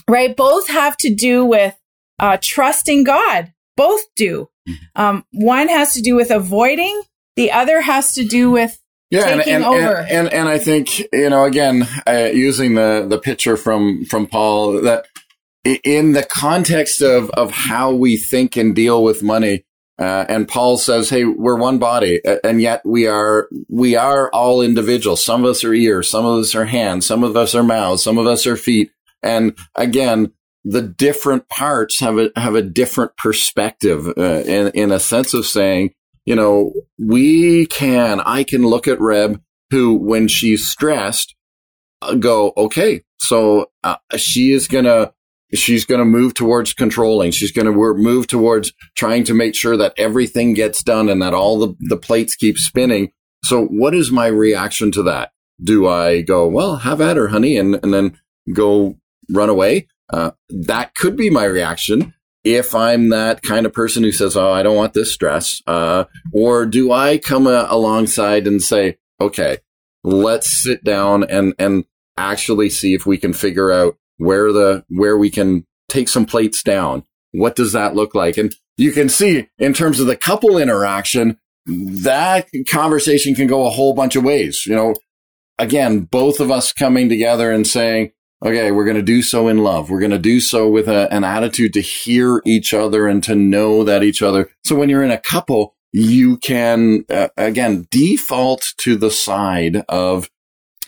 Right? 0.07 0.37
Both 0.37 0.69
have 0.69 0.99
to 0.99 1.15
do 1.15 1.47
with 1.47 1.75
uh, 2.19 2.37
trusting 2.43 3.05
God. 3.05 3.55
Both 3.75 4.05
do. 4.17 4.51
Um, 4.95 5.25
one 5.33 5.69
has 5.69 5.95
to 5.95 6.03
do 6.03 6.15
with 6.15 6.31
avoiding. 6.31 7.01
The 7.37 7.53
other 7.53 7.81
has 7.81 8.13
to 8.15 8.25
do 8.25 8.51
with 8.51 8.79
yeah, 9.11 9.29
and 9.29 9.41
taking 9.41 9.55
and, 9.55 9.65
over. 9.65 9.97
and 9.97 10.11
and 10.11 10.33
and 10.33 10.49
I 10.49 10.59
think 10.59 11.01
you 11.13 11.31
know 11.31 11.45
again 11.45 11.89
uh, 12.07 12.31
using 12.33 12.75
the 12.75 13.07
the 13.09 13.19
picture 13.19 13.57
from 13.57 14.05
from 14.05 14.27
Paul 14.27 14.83
that 14.83 15.07
in 15.65 16.13
the 16.13 16.23
context 16.23 17.01
of 17.03 17.31
of 17.31 17.51
how 17.51 17.93
we 17.93 18.17
think 18.17 18.57
and 18.57 18.75
deal 18.75 19.03
with 19.03 19.23
money. 19.23 19.65
Uh, 19.99 20.25
and 20.31 20.49
Paul 20.49 20.79
says, 20.79 21.11
"Hey, 21.11 21.25
we're 21.25 21.59
one 21.59 21.79
body, 21.79 22.23
and 22.43 22.63
yet 22.63 22.81
we 22.87 23.07
are 23.07 23.49
we 23.69 23.97
are 23.97 24.31
all 24.31 24.63
individuals. 24.63 25.23
Some 25.23 25.45
of 25.45 25.51
us 25.51 25.63
are 25.63 25.75
ears, 25.75 26.09
some 26.09 26.25
of 26.25 26.39
us 26.39 26.55
are 26.55 26.65
hands, 26.65 27.05
some 27.05 27.23
of 27.23 27.37
us 27.37 27.55
are 27.55 27.63
mouths, 27.63 28.03
some 28.03 28.17
of 28.17 28.27
us 28.27 28.47
are 28.47 28.57
feet. 28.57 28.91
And 29.23 29.57
again, 29.75 30.33
the 30.65 30.81
different 30.81 31.49
parts 31.51 32.01
have 32.01 32.19
a 32.19 32.31
have 32.37 32.55
a 32.55 32.63
different 32.63 33.17
perspective 33.19 34.09
uh, 34.17 34.43
in 34.47 34.69
in 34.69 34.91
a 34.91 34.99
sense 34.99 35.35
of 35.35 35.45
saying, 35.45 35.93
you 36.25 36.35
know, 36.37 36.73
we 36.99 37.67
can, 37.67 38.21
I 38.21 38.45
can 38.45 38.63
look 38.63 38.87
at 38.87 39.01
Reb, 39.01 39.43
who, 39.71 39.95
when 39.95 40.29
she's 40.29 40.67
stressed, 40.67 41.35
uh, 42.03 42.15
go, 42.15 42.53
okay, 42.57 43.03
so 43.19 43.71
uh, 43.83 43.97
she 44.17 44.53
is 44.53 44.69
gonna, 44.69 45.13
she's 45.55 45.85
gonna 45.85 46.05
move 46.05 46.35
towards 46.35 46.73
controlling. 46.73 47.31
She's 47.31 47.53
gonna 47.53 47.73
move 47.73 48.27
towards 48.27 48.73
trying 48.97 49.25
to 49.25 49.35
make 49.35 49.55
sure 49.55 49.77
that 49.77 49.95
everything 49.97 50.55
gets 50.55 50.83
done 50.83 51.09
and 51.09 51.21
that 51.23 51.35
all 51.35 51.59
the, 51.59 51.75
the 51.81 51.97
plates 51.97 52.35
keep 52.37 52.59
spinning. 52.59 53.13
So 53.45 53.67
what 53.67 53.95
is 53.95 54.11
my 54.11 54.27
reaction 54.27 54.93
to 54.93 55.03
that? 55.05 55.33
Do 55.63 55.89
I 55.89 56.23
go, 56.23 56.47
well, 56.47 56.77
have 56.77 57.01
at 57.01 57.17
her, 57.17 57.29
honey, 57.29 57.57
and, 57.57 57.79
and 57.83 57.93
then 57.93 58.19
go 58.53 58.99
run 59.31 59.49
away? 59.49 59.89
Uh, 60.13 60.33
that 60.49 60.95
could 60.95 61.17
be 61.17 61.31
my 61.31 61.45
reaction 61.45 62.15
if 62.45 62.75
I'm 62.75 63.11
that 63.11 63.43
kind 63.43 63.67
of 63.67 63.73
person 63.73 64.03
who 64.03 64.13
says, 64.13 64.37
"Oh, 64.37 64.51
I 64.51 64.63
don't 64.63 64.77
want 64.77 64.95
this 64.95 65.13
stress," 65.13 65.63
uh, 65.67 66.05
or 66.33 66.67
do 66.67 66.91
I 66.93 67.19
come 67.19 67.47
uh, 67.47 67.67
alongside 67.69 68.47
and 68.47 68.63
say, 68.63 68.99
"Okay, 69.21 69.59
let's 70.03 70.63
sit 70.63 70.83
down 70.83 71.25
and 71.25 71.55
and 71.59 71.85
actually 72.17 72.71
see 72.71 72.95
if 72.95 73.07
we 73.07 73.19
can 73.19 73.33
figure 73.33 73.71
out 73.71 73.97
where 74.21 74.53
the 74.53 74.85
where 74.89 75.17
we 75.17 75.31
can 75.31 75.67
take 75.89 76.09
some 76.09 76.27
plates 76.27 76.63
down. 76.63 77.05
What 77.33 77.57
does 77.57 77.73
that 77.73 77.95
look 77.95 78.15
like?" 78.15 78.37
And 78.37 78.55
you 78.77 78.93
can 78.93 79.09
see 79.09 79.49
in 79.59 79.73
terms 79.73 80.01
of 80.01 80.07
the 80.07 80.17
couple 80.17 80.59
interaction, 80.59 81.39
that 81.67 82.49
conversation 82.69 83.35
can 83.35 83.47
go 83.47 83.67
a 83.67 83.71
whole 83.71 83.95
bunch 83.95 84.17
of 84.17 84.25
ways. 84.25 84.65
You 84.67 84.75
know, 84.75 84.95
again, 85.59 86.01
both 86.01 86.41
of 86.41 86.51
us 86.51 86.73
coming 86.73 87.09
together 87.09 87.51
and 87.51 87.67
saying, 87.67 88.13
okay, 88.43 88.71
we're 88.71 88.85
going 88.85 88.97
to 88.97 89.03
do 89.03 89.23
so 89.23 89.49
in 89.49 89.59
love. 89.59 89.91
We're 89.91 90.01
going 90.01 90.11
to 90.13 90.19
do 90.19 90.41
so 90.41 90.69
with 90.69 90.89
a, 90.89 91.13
an 91.13 91.25
attitude 91.25 91.75
to 91.75 91.81
hear 91.81 92.41
each 92.47 92.73
other 92.73 93.07
and 93.07 93.23
to 93.25 93.35
know 93.35 93.85
that 93.85 94.03
each 94.03 94.23
other. 94.23 94.51
So 94.65 94.77
when 94.77 94.89
you're 94.89 95.03
in 95.03 95.11
a 95.11 95.21
couple, 95.21 95.75
you 95.93 96.39
can, 96.39 97.05
uh, 97.11 97.29
again, 97.37 97.87
default 97.91 98.73
to 98.79 98.97
the 98.97 99.11
side 99.11 99.85
of, 99.89 100.31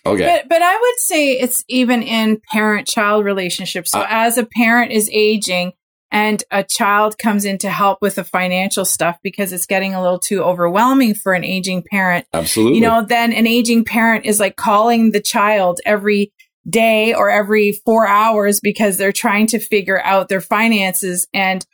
okay. 0.06 0.24
But 0.24 0.48
but 0.48 0.62
I 0.62 0.76
would 0.76 0.98
say 0.98 1.32
it's 1.32 1.64
even 1.68 2.02
in 2.02 2.40
parent 2.50 2.86
child 2.86 3.24
relationships. 3.24 3.90
So 3.90 4.00
Uh, 4.00 4.06
as 4.08 4.38
a 4.38 4.44
parent 4.44 4.92
is 4.92 5.08
aging 5.12 5.72
and 6.10 6.44
a 6.50 6.62
child 6.62 7.16
comes 7.16 7.44
in 7.44 7.56
to 7.58 7.70
help 7.70 7.98
with 8.02 8.16
the 8.16 8.24
financial 8.24 8.84
stuff 8.84 9.16
because 9.22 9.52
it's 9.52 9.66
getting 9.66 9.94
a 9.94 10.02
little 10.02 10.18
too 10.18 10.42
overwhelming 10.42 11.14
for 11.14 11.32
an 11.32 11.42
aging 11.44 11.82
parent, 11.90 12.26
Absolutely. 12.34 12.76
you 12.76 12.82
know, 12.82 13.02
then 13.02 13.32
an 13.32 13.46
aging 13.46 13.84
parent 13.84 14.26
is 14.26 14.38
like 14.38 14.56
calling 14.56 15.12
the 15.12 15.22
child 15.22 15.80
every 15.86 16.32
day 16.68 17.14
or 17.14 17.30
every 17.30 17.72
4 17.72 18.06
hours 18.06 18.60
because 18.60 18.96
they're 18.96 19.10
trying 19.10 19.46
to 19.48 19.58
figure 19.58 20.00
out 20.02 20.28
their 20.28 20.40
finances 20.40 21.26
and 21.32 21.64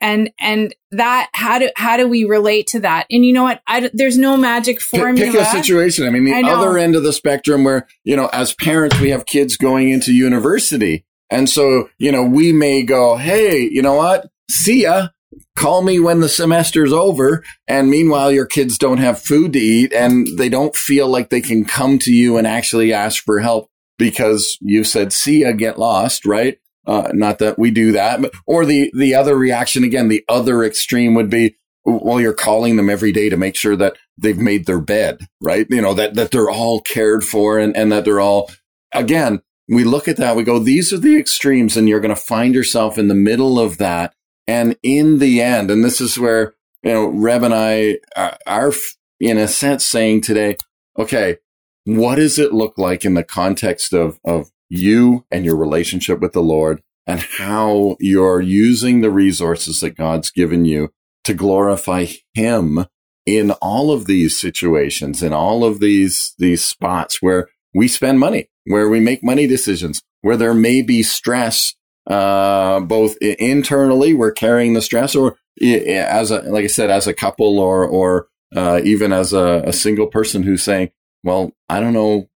and 0.00 0.30
and 0.38 0.74
that 0.92 1.30
how 1.32 1.58
do 1.58 1.70
how 1.76 1.96
do 1.96 2.08
we 2.08 2.24
relate 2.24 2.66
to 2.68 2.80
that? 2.80 3.06
And 3.10 3.24
you 3.24 3.32
know 3.32 3.44
what? 3.44 3.62
I, 3.66 3.90
there's 3.92 4.18
no 4.18 4.36
magic 4.36 4.80
formula. 4.80 5.32
Pick 5.32 5.40
a 5.40 5.44
situation. 5.46 6.06
I 6.06 6.10
mean, 6.10 6.24
the 6.24 6.34
I 6.34 6.42
other 6.42 6.78
end 6.78 6.96
of 6.96 7.02
the 7.02 7.12
spectrum 7.12 7.64
where, 7.64 7.86
you 8.04 8.16
know, 8.16 8.28
as 8.32 8.54
parents, 8.54 9.00
we 9.00 9.10
have 9.10 9.26
kids 9.26 9.56
going 9.56 9.90
into 9.90 10.12
university. 10.12 11.04
And 11.30 11.48
so, 11.48 11.88
you 11.98 12.12
know, 12.12 12.22
we 12.22 12.52
may 12.52 12.82
go, 12.82 13.16
Hey, 13.16 13.68
you 13.70 13.82
know 13.82 13.94
what? 13.94 14.28
See 14.50 14.82
ya. 14.82 15.08
Call 15.56 15.82
me 15.82 15.98
when 15.98 16.20
the 16.20 16.28
semester's 16.28 16.92
over. 16.92 17.42
And 17.66 17.90
meanwhile, 17.90 18.30
your 18.30 18.46
kids 18.46 18.78
don't 18.78 18.98
have 18.98 19.20
food 19.20 19.52
to 19.54 19.58
eat 19.58 19.92
and 19.92 20.26
they 20.38 20.48
don't 20.48 20.76
feel 20.76 21.08
like 21.08 21.30
they 21.30 21.40
can 21.40 21.64
come 21.64 21.98
to 22.00 22.12
you 22.12 22.36
and 22.36 22.46
actually 22.46 22.92
ask 22.92 23.24
for 23.24 23.40
help 23.40 23.68
because 23.98 24.58
you 24.60 24.84
said, 24.84 25.12
see 25.12 25.42
ya, 25.42 25.52
get 25.52 25.78
lost, 25.78 26.26
right? 26.26 26.58
Uh, 26.86 27.10
not 27.12 27.38
that 27.38 27.58
we 27.58 27.70
do 27.70 27.92
that, 27.92 28.22
but, 28.22 28.32
or 28.46 28.64
the, 28.64 28.92
the 28.94 29.14
other 29.14 29.36
reaction 29.36 29.82
again, 29.82 30.08
the 30.08 30.24
other 30.28 30.62
extreme 30.62 31.14
would 31.14 31.28
be, 31.28 31.56
well, 31.84 32.20
you're 32.20 32.32
calling 32.32 32.76
them 32.76 32.90
every 32.90 33.12
day 33.12 33.28
to 33.28 33.36
make 33.36 33.56
sure 33.56 33.76
that 33.76 33.96
they've 34.18 34.38
made 34.38 34.66
their 34.66 34.80
bed, 34.80 35.26
right? 35.40 35.66
You 35.68 35.80
know, 35.80 35.94
that, 35.94 36.14
that 36.14 36.30
they're 36.30 36.50
all 36.50 36.80
cared 36.80 37.24
for 37.24 37.58
and, 37.58 37.76
and 37.76 37.90
that 37.92 38.04
they're 38.04 38.20
all, 38.20 38.50
again, 38.94 39.42
we 39.68 39.84
look 39.84 40.06
at 40.06 40.16
that, 40.16 40.36
we 40.36 40.44
go, 40.44 40.58
these 40.58 40.92
are 40.92 40.98
the 40.98 41.16
extremes 41.18 41.76
and 41.76 41.88
you're 41.88 42.00
going 42.00 42.14
to 42.14 42.20
find 42.20 42.54
yourself 42.54 42.98
in 42.98 43.08
the 43.08 43.14
middle 43.14 43.58
of 43.58 43.78
that. 43.78 44.14
And 44.46 44.76
in 44.82 45.18
the 45.18 45.42
end, 45.42 45.70
and 45.70 45.84
this 45.84 46.00
is 46.00 46.18
where, 46.18 46.54
you 46.84 46.92
know, 46.92 47.06
Reb 47.06 47.42
and 47.42 47.54
I 47.54 47.98
are, 48.16 48.38
are 48.46 48.72
in 49.18 49.38
a 49.38 49.48
sense 49.48 49.84
saying 49.84 50.20
today, 50.20 50.56
okay, 50.96 51.38
what 51.84 52.16
does 52.16 52.38
it 52.38 52.52
look 52.52 52.78
like 52.78 53.04
in 53.04 53.14
the 53.14 53.24
context 53.24 53.92
of, 53.92 54.20
of 54.24 54.50
you 54.68 55.24
and 55.30 55.44
your 55.44 55.56
relationship 55.56 56.20
with 56.20 56.32
the 56.32 56.42
Lord 56.42 56.82
and 57.06 57.20
how 57.20 57.96
you're 58.00 58.40
using 58.40 59.00
the 59.00 59.10
resources 59.10 59.80
that 59.80 59.96
God's 59.96 60.30
given 60.30 60.64
you 60.64 60.92
to 61.24 61.34
glorify 61.34 62.06
him 62.34 62.86
in 63.24 63.50
all 63.52 63.90
of 63.90 64.06
these 64.06 64.40
situations, 64.40 65.22
in 65.22 65.32
all 65.32 65.64
of 65.64 65.80
these, 65.80 66.34
these 66.38 66.64
spots 66.64 67.20
where 67.20 67.48
we 67.74 67.88
spend 67.88 68.20
money, 68.20 68.48
where 68.64 68.88
we 68.88 69.00
make 69.00 69.22
money 69.22 69.46
decisions, 69.46 70.02
where 70.22 70.36
there 70.36 70.54
may 70.54 70.82
be 70.82 71.02
stress, 71.02 71.74
uh, 72.08 72.80
both 72.80 73.16
internally, 73.18 74.14
we're 74.14 74.32
carrying 74.32 74.74
the 74.74 74.82
stress 74.82 75.14
or 75.16 75.36
as 75.60 76.30
a, 76.30 76.42
like 76.42 76.64
I 76.64 76.68
said, 76.68 76.90
as 76.90 77.06
a 77.06 77.14
couple 77.14 77.58
or, 77.58 77.84
or, 77.84 78.28
uh, 78.54 78.80
even 78.84 79.12
as 79.12 79.32
a, 79.32 79.62
a 79.66 79.72
single 79.72 80.06
person 80.06 80.44
who's 80.44 80.62
saying, 80.62 80.90
well, 81.24 81.52
I 81.68 81.80
don't 81.80 81.92
know 81.92 82.28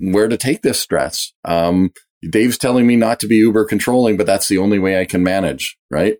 where 0.00 0.28
to 0.28 0.36
take 0.36 0.62
this 0.62 0.80
stress. 0.80 1.32
Um, 1.44 1.92
Dave's 2.28 2.58
telling 2.58 2.86
me 2.86 2.96
not 2.96 3.20
to 3.20 3.26
be 3.26 3.36
uber 3.36 3.64
controlling, 3.64 4.16
but 4.16 4.26
that's 4.26 4.48
the 4.48 4.58
only 4.58 4.78
way 4.78 5.00
I 5.00 5.04
can 5.04 5.22
manage, 5.22 5.78
right? 5.90 6.18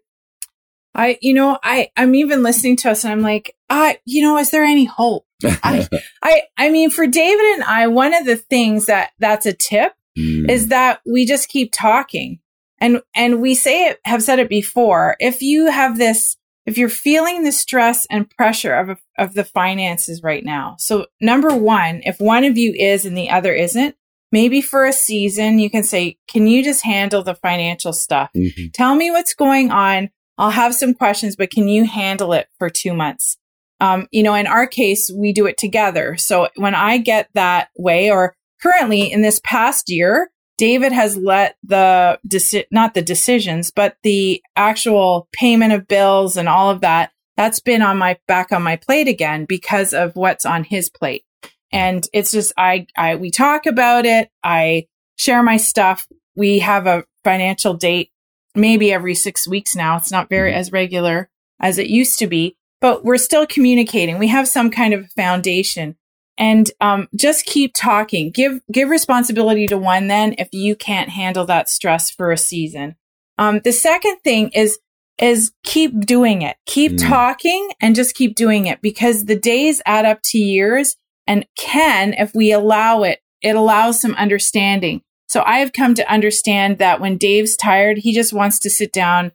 I, 0.95 1.19
you 1.21 1.35
know, 1.35 1.59
I, 1.63 1.91
I'm 1.97 2.15
even 2.15 2.43
listening 2.43 2.77
to 2.79 2.91
us 2.91 3.05
and 3.05 3.13
I'm 3.13 3.21
like, 3.21 3.55
I, 3.69 3.99
you 4.05 4.23
know, 4.23 4.39
is 4.39 4.51
there 4.51 4.65
any 4.65 4.85
hope? 4.85 5.27
I, 5.45 5.89
I, 6.23 6.43
I 6.57 6.71
mean, 6.71 6.91
for 6.91 7.07
David 7.07 7.45
and 7.55 7.65
I, 7.65 7.87
one 7.89 8.15
of 8.15 8.25
the 8.27 8.37
things 8.37 8.87
that 8.87 9.11
that's 9.19 9.47
a 9.47 9.53
tip 9.53 9.93
Mm. 10.19 10.51
is 10.51 10.69
that 10.69 11.01
we 11.07 11.25
just 11.27 11.49
keep 11.49 11.71
talking 11.73 12.41
and, 12.81 13.03
and 13.15 13.41
we 13.41 13.55
say 13.55 13.87
it, 13.87 14.01
have 14.05 14.23
said 14.23 14.41
it 14.41 14.49
before. 14.49 15.17
If 15.21 15.43
you 15.43 15.71
have 15.71 15.97
this, 15.97 16.37
if 16.69 16.77
you're 16.77 16.91
feeling 16.91 17.45
the 17.45 17.51
stress 17.51 18.07
and 18.11 18.29
pressure 18.29 18.75
of, 18.75 18.99
of 19.17 19.33
the 19.33 19.45
finances 19.45 20.23
right 20.23 20.45
now. 20.45 20.77
So 20.79 21.07
number 21.19 21.57
one, 21.57 22.03
if 22.05 22.21
one 22.21 22.45
of 22.45 22.59
you 22.59 22.75
is 22.75 23.07
and 23.07 23.17
the 23.17 23.31
other 23.31 23.55
isn't, 23.55 23.97
maybe 24.31 24.61
for 24.61 24.85
a 24.85 24.93
season, 24.93 25.59
you 25.59 25.71
can 25.71 25.83
say, 25.83 26.19
can 26.29 26.47
you 26.47 26.63
just 26.63 26.85
handle 26.85 27.23
the 27.23 27.35
financial 27.35 27.95
stuff? 27.95 28.29
Mhm. 28.37 28.71
Tell 28.75 28.95
me 28.95 29.11
what's 29.11 29.33
going 29.33 29.71
on. 29.71 30.11
I'll 30.37 30.51
have 30.51 30.75
some 30.75 30.93
questions, 30.93 31.37
but 31.37 31.51
can 31.51 31.69
you 31.69 31.87
handle 31.87 32.35
it 32.35 32.49
for 32.59 32.69
two 32.69 32.93
months? 32.93 33.39
Um, 33.81 34.07
you 34.11 34.23
know, 34.23 34.35
in 34.35 34.47
our 34.47 34.67
case, 34.67 35.11
we 35.11 35.33
do 35.33 35.47
it 35.47 35.57
together. 35.57 36.19
So 36.19 36.49
when 36.57 36.75
I 36.75 36.99
get 36.99 37.31
that 37.33 37.69
way, 37.79 38.11
or 38.11 38.35
currently 38.63 39.11
in 39.11 39.23
this 39.23 39.41
past 39.43 39.89
year, 39.89 40.31
David 40.59 40.93
has 40.93 41.17
let 41.17 41.57
the, 41.63 42.21
deci- 42.29 42.67
not 42.71 42.93
the 42.93 43.01
decisions, 43.01 43.71
but 43.71 43.97
the 44.03 44.43
actual 44.57 45.29
payment 45.33 45.73
of 45.73 45.89
bills 45.89 46.37
and 46.37 46.49
all 46.49 46.69
of 46.69 46.83
that, 46.83 47.13
that's 47.37 47.61
been 47.61 47.81
on 47.81 47.97
my 47.97 48.19
back 48.27 48.53
on 48.53 48.63
my 48.63 48.77
plate 48.77 49.09
again 49.09 49.47
because 49.47 49.95
of 49.95 50.15
what's 50.17 50.45
on 50.45 50.65
his 50.65 50.91
plate. 50.91 51.25
And 51.71 52.07
it's 52.13 52.33
just, 52.33 52.53
I, 52.59 52.87
I, 52.97 53.15
we 53.15 53.31
talk 53.31 53.67
about 53.67 54.05
it. 54.05 54.31
I 54.43 54.89
share 55.17 55.43
my 55.43 55.57
stuff. 55.57 56.09
We 56.35 56.59
have 56.59 56.87
a 56.87 57.05
financial 57.25 57.75
date 57.75 58.11
maybe 58.55 58.93
every 58.93 59.15
six 59.15 59.47
weeks 59.47 59.77
now. 59.77 59.97
It's 59.97 60.11
not 60.11 60.29
very 60.29 60.51
mm-hmm. 60.51 60.61
as 60.61 60.73
regular 60.73 61.29
as 61.61 61.79
it 61.79 61.89
used 61.89 62.19
to 62.21 62.27
be, 62.27 62.57
but 62.81 63.05
we're 63.05 63.19
still 63.19 63.47
communicating. 63.47 64.19
We 64.19 64.29
have 64.29 64.49
some 64.49 64.71
kind 64.71 64.95
of 64.95 65.11
foundation. 65.13 65.97
And 66.39 66.71
um, 66.81 67.09
just 67.15 67.45
keep 67.45 67.73
talking. 67.77 68.31
Give 68.31 68.61
give 68.73 68.89
responsibility 68.89 69.67
to 69.67 69.77
one 69.77 70.07
then 70.07 70.35
if 70.39 70.49
you 70.53 70.77
can't 70.77 71.11
handle 71.11 71.45
that 71.47 71.69
stress 71.69 72.11
for 72.11 72.31
a 72.31 72.39
season. 72.39 72.97
Um, 73.37 73.61
the 73.65 73.73
second 73.73 74.19
thing 74.25 74.51
is 74.55 74.79
is 75.19 75.53
keep 75.65 76.07
doing 76.07 76.43
it. 76.43 76.57
Keep 76.67 76.93
mm. 76.93 77.09
talking 77.09 77.71
and 77.81 77.97
just 77.97 78.15
keep 78.15 78.37
doing 78.37 78.67
it 78.67 78.81
because 78.81 79.25
the 79.25 79.39
days 79.39 79.83
add 79.85 80.05
up 80.05 80.21
to 80.23 80.39
years 80.39 80.97
and 81.27 81.45
can, 81.57 82.15
if 82.15 82.33
we 82.35 82.53
allow 82.53 83.03
it, 83.03 83.19
it 83.43 83.57
allows 83.57 84.01
some 84.01 84.15
understanding. 84.15 85.03
So 85.29 85.43
I 85.45 85.59
have 85.59 85.73
come 85.73 85.95
to 85.95 86.11
understand 86.11 86.79
that 86.79 87.01
when 87.01 87.19
Dave's 87.19 87.57
tired, 87.57 87.99
he 87.99 88.15
just 88.15 88.33
wants 88.33 88.61
to 88.61 88.71
sit 88.71 88.93
down, 88.93 89.33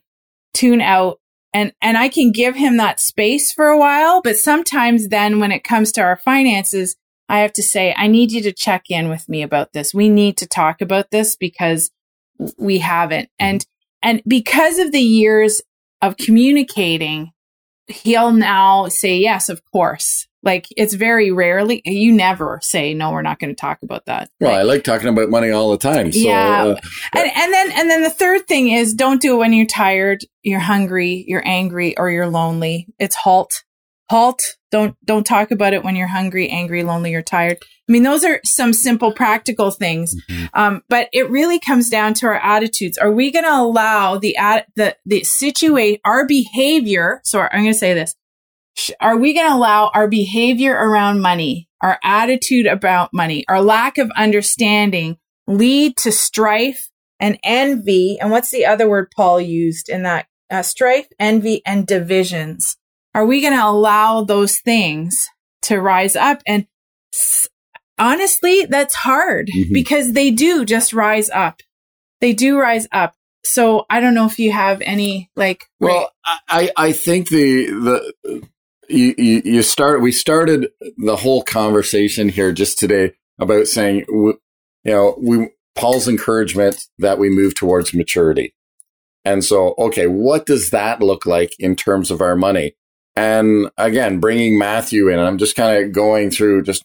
tune 0.54 0.80
out, 0.80 1.20
and 1.54 1.72
and 1.80 1.96
I 1.96 2.08
can 2.08 2.32
give 2.32 2.56
him 2.56 2.76
that 2.76 3.00
space 3.00 3.52
for 3.52 3.68
a 3.68 3.78
while, 3.78 4.20
but 4.20 4.36
sometimes 4.36 5.08
then 5.08 5.38
when 5.38 5.52
it 5.52 5.64
comes 5.64 5.92
to 5.92 6.02
our 6.02 6.16
finances, 6.16 6.96
I 7.28 7.38
have 7.38 7.52
to 7.54 7.62
say 7.62 7.94
I 7.96 8.08
need 8.08 8.32
you 8.32 8.42
to 8.42 8.52
check 8.52 8.90
in 8.90 9.08
with 9.08 9.28
me 9.28 9.42
about 9.42 9.72
this. 9.72 9.94
We 9.94 10.08
need 10.08 10.36
to 10.38 10.46
talk 10.46 10.82
about 10.82 11.10
this 11.10 11.36
because 11.36 11.90
we 12.58 12.78
haven't. 12.78 13.30
And 13.38 13.64
and 14.02 14.20
because 14.26 14.78
of 14.78 14.92
the 14.92 15.00
years 15.00 15.62
of 16.02 16.16
communicating, 16.16 17.32
he'll 17.86 18.32
now 18.32 18.88
say 18.88 19.16
yes, 19.16 19.48
of 19.48 19.62
course. 19.72 20.26
Like 20.42 20.66
it's 20.76 20.92
very 20.92 21.30
rarely 21.30 21.80
you 21.86 22.12
never 22.12 22.60
say 22.62 22.92
no. 22.92 23.12
We're 23.12 23.22
not 23.22 23.38
going 23.38 23.54
to 23.54 23.58
talk 23.58 23.78
about 23.82 24.04
that. 24.06 24.28
Well, 24.40 24.52
like, 24.52 24.58
I 24.58 24.62
like 24.62 24.84
talking 24.84 25.08
about 25.08 25.30
money 25.30 25.50
all 25.50 25.70
the 25.70 25.78
time. 25.78 26.12
So, 26.12 26.18
yeah, 26.18 26.64
uh, 26.64 26.76
and, 27.14 27.30
and 27.34 27.52
then 27.52 27.72
and 27.72 27.90
then 27.90 28.02
the 28.02 28.10
third 28.10 28.46
thing 28.46 28.68
is 28.68 28.92
don't 28.92 29.22
do 29.22 29.34
it 29.34 29.38
when 29.38 29.54
you're 29.54 29.66
tired, 29.66 30.24
you're 30.42 30.60
hungry, 30.60 31.24
you're 31.26 31.46
angry, 31.46 31.96
or 31.96 32.10
you're 32.10 32.28
lonely. 32.28 32.86
It's 32.98 33.16
halt, 33.16 33.64
halt. 34.10 34.42
Don't 34.70 34.96
don't 35.04 35.24
talk 35.24 35.50
about 35.50 35.72
it 35.72 35.82
when 35.82 35.96
you're 35.96 36.08
hungry, 36.08 36.50
angry, 36.50 36.84
lonely, 36.84 37.14
or 37.14 37.22
tired. 37.22 37.58
I 37.88 37.92
mean, 37.92 38.02
those 38.02 38.24
are 38.24 38.40
some 38.44 38.72
simple, 38.72 39.12
practical 39.12 39.70
things. 39.70 40.14
Mm-hmm. 40.14 40.46
Um, 40.54 40.82
but 40.88 41.08
it 41.12 41.28
really 41.28 41.60
comes 41.60 41.90
down 41.90 42.14
to 42.14 42.26
our 42.26 42.36
attitudes. 42.36 42.96
Are 42.96 43.12
we 43.12 43.30
going 43.30 43.44
to 43.44 43.54
allow 43.54 44.16
the 44.16 44.36
the 44.74 44.96
the 45.04 45.22
situate 45.24 46.00
our 46.04 46.26
behavior? 46.26 47.20
So 47.24 47.40
I'm 47.40 47.62
going 47.62 47.72
to 47.72 47.74
say 47.74 47.94
this 47.94 48.14
are 49.00 49.16
we 49.16 49.34
going 49.34 49.48
to 49.48 49.54
allow 49.54 49.90
our 49.94 50.08
behavior 50.08 50.72
around 50.74 51.20
money, 51.20 51.68
our 51.80 51.98
attitude 52.02 52.66
about 52.66 53.10
money, 53.12 53.44
our 53.48 53.60
lack 53.60 53.98
of 53.98 54.10
understanding 54.16 55.16
lead 55.46 55.96
to 55.98 56.10
strife 56.10 56.88
and 57.20 57.38
envy? 57.44 58.18
And 58.20 58.30
what's 58.30 58.50
the 58.50 58.66
other 58.66 58.88
word 58.88 59.10
Paul 59.14 59.40
used 59.40 59.88
in 59.88 60.02
that? 60.02 60.26
Uh, 60.50 60.62
strife, 60.62 61.08
envy, 61.18 61.62
and 61.64 61.86
divisions. 61.86 62.76
Are 63.14 63.24
we 63.24 63.40
going 63.40 63.54
to 63.54 63.64
allow 63.64 64.24
those 64.24 64.58
things 64.58 65.28
to 65.62 65.80
rise 65.80 66.16
up? 66.16 66.42
And 66.46 66.66
honestly, 67.98 68.66
that's 68.66 68.94
hard 68.94 69.48
mm-hmm. 69.48 69.72
because 69.72 70.12
they 70.12 70.30
do 70.30 70.64
just 70.64 70.92
rise 70.92 71.30
up. 71.30 71.60
They 72.20 72.32
do 72.32 72.58
rise 72.58 72.86
up. 72.92 73.14
So 73.44 73.84
I 73.90 74.00
don't 74.00 74.14
know 74.14 74.26
if 74.26 74.38
you 74.38 74.52
have 74.52 74.80
any 74.80 75.30
like. 75.36 75.64
Well, 75.80 76.10
I 76.48 76.70
I 76.76 76.92
think 76.92 77.28
the 77.28 77.66
the 77.66 78.42
you, 78.88 79.42
you, 79.44 79.62
start, 79.62 80.00
we 80.00 80.12
started 80.12 80.70
the 80.98 81.16
whole 81.16 81.42
conversation 81.42 82.28
here 82.28 82.52
just 82.52 82.78
today 82.78 83.12
about 83.38 83.66
saying, 83.66 84.04
you 84.08 84.38
know, 84.84 85.16
we, 85.18 85.50
Paul's 85.74 86.08
encouragement 86.08 86.86
that 86.98 87.18
we 87.18 87.30
move 87.30 87.54
towards 87.54 87.94
maturity. 87.94 88.54
And 89.24 89.44
so, 89.44 89.74
okay, 89.78 90.06
what 90.06 90.46
does 90.46 90.70
that 90.70 91.00
look 91.00 91.26
like 91.26 91.54
in 91.58 91.76
terms 91.76 92.10
of 92.10 92.20
our 92.20 92.36
money? 92.36 92.76
And 93.16 93.70
again, 93.78 94.20
bringing 94.20 94.58
Matthew 94.58 95.08
in, 95.08 95.18
I'm 95.18 95.38
just 95.38 95.56
kind 95.56 95.84
of 95.84 95.92
going 95.92 96.30
through 96.30 96.62
just 96.62 96.84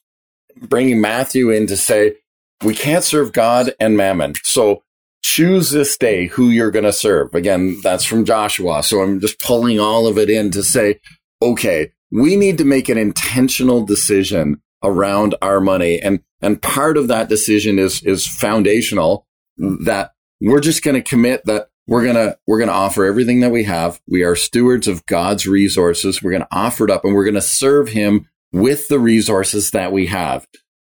bringing 0.62 1.02
Matthew 1.02 1.50
in 1.50 1.68
to 1.68 1.78
say, 1.78 2.16
we 2.64 2.76
can't 2.76 3.04
serve 3.04 3.32
God 3.32 3.74
and 3.80 3.96
mammon. 3.96 4.34
So 4.44 4.84
choose 5.22 5.72
this 5.72 5.98
day 5.98 6.28
who 6.28 6.50
you're 6.50 6.72
going 6.72 6.86
to 6.86 6.94
serve. 6.94 7.34
Again, 7.34 7.80
that's 7.84 8.06
from 8.06 8.26
Joshua. 8.26 8.84
So 8.84 9.02
I'm 9.02 9.20
just 9.20 9.40
pulling 9.40 9.80
all 9.80 10.08
of 10.08 10.18
it 10.18 10.30
in 10.30 10.52
to 10.52 10.64
say, 10.64 11.00
okay, 11.42 11.92
we 12.12 12.36
need 12.36 12.58
to 12.58 12.66
make 12.66 12.90
an 12.90 12.98
intentional 12.98 13.86
decision 13.86 14.62
around 14.84 15.36
our 15.42 15.60
money. 15.60 16.02
And, 16.02 16.22
and 16.42 16.62
part 16.62 16.98
of 16.98 17.08
that 17.10 17.30
decision 17.30 17.80
is, 17.80 18.02
is 18.04 18.28
foundational 18.28 19.28
that 19.58 20.12
we're 20.42 20.62
just 20.62 20.84
going 20.84 20.96
to 20.96 21.08
commit 21.10 21.46
that 21.46 21.68
we're 21.86 22.04
going 22.04 22.16
to, 22.16 22.38
we're 22.48 22.60
going 22.60 22.70
to 22.70 22.74
offer 22.74 23.04
everything 23.04 23.40
that 23.40 23.52
we 23.52 23.64
have. 23.64 24.00
We 24.08 24.24
are 24.24 24.36
stewards 24.36 24.88
of 24.88 25.06
God's 25.06 25.48
resources. 25.48 26.22
We're 26.22 26.32
going 26.32 26.44
to 26.44 26.48
offer 26.52 26.86
it 26.86 26.92
up 26.92 27.04
and 27.04 27.14
we're 27.14 27.26
going 27.26 27.34
to 27.34 27.42
serve 27.42 27.90
him 27.90 28.28
with 28.52 28.88
the 28.88 29.00
resources 29.00 29.72
that 29.72 29.92
we 29.92 30.08
have. 30.08 30.48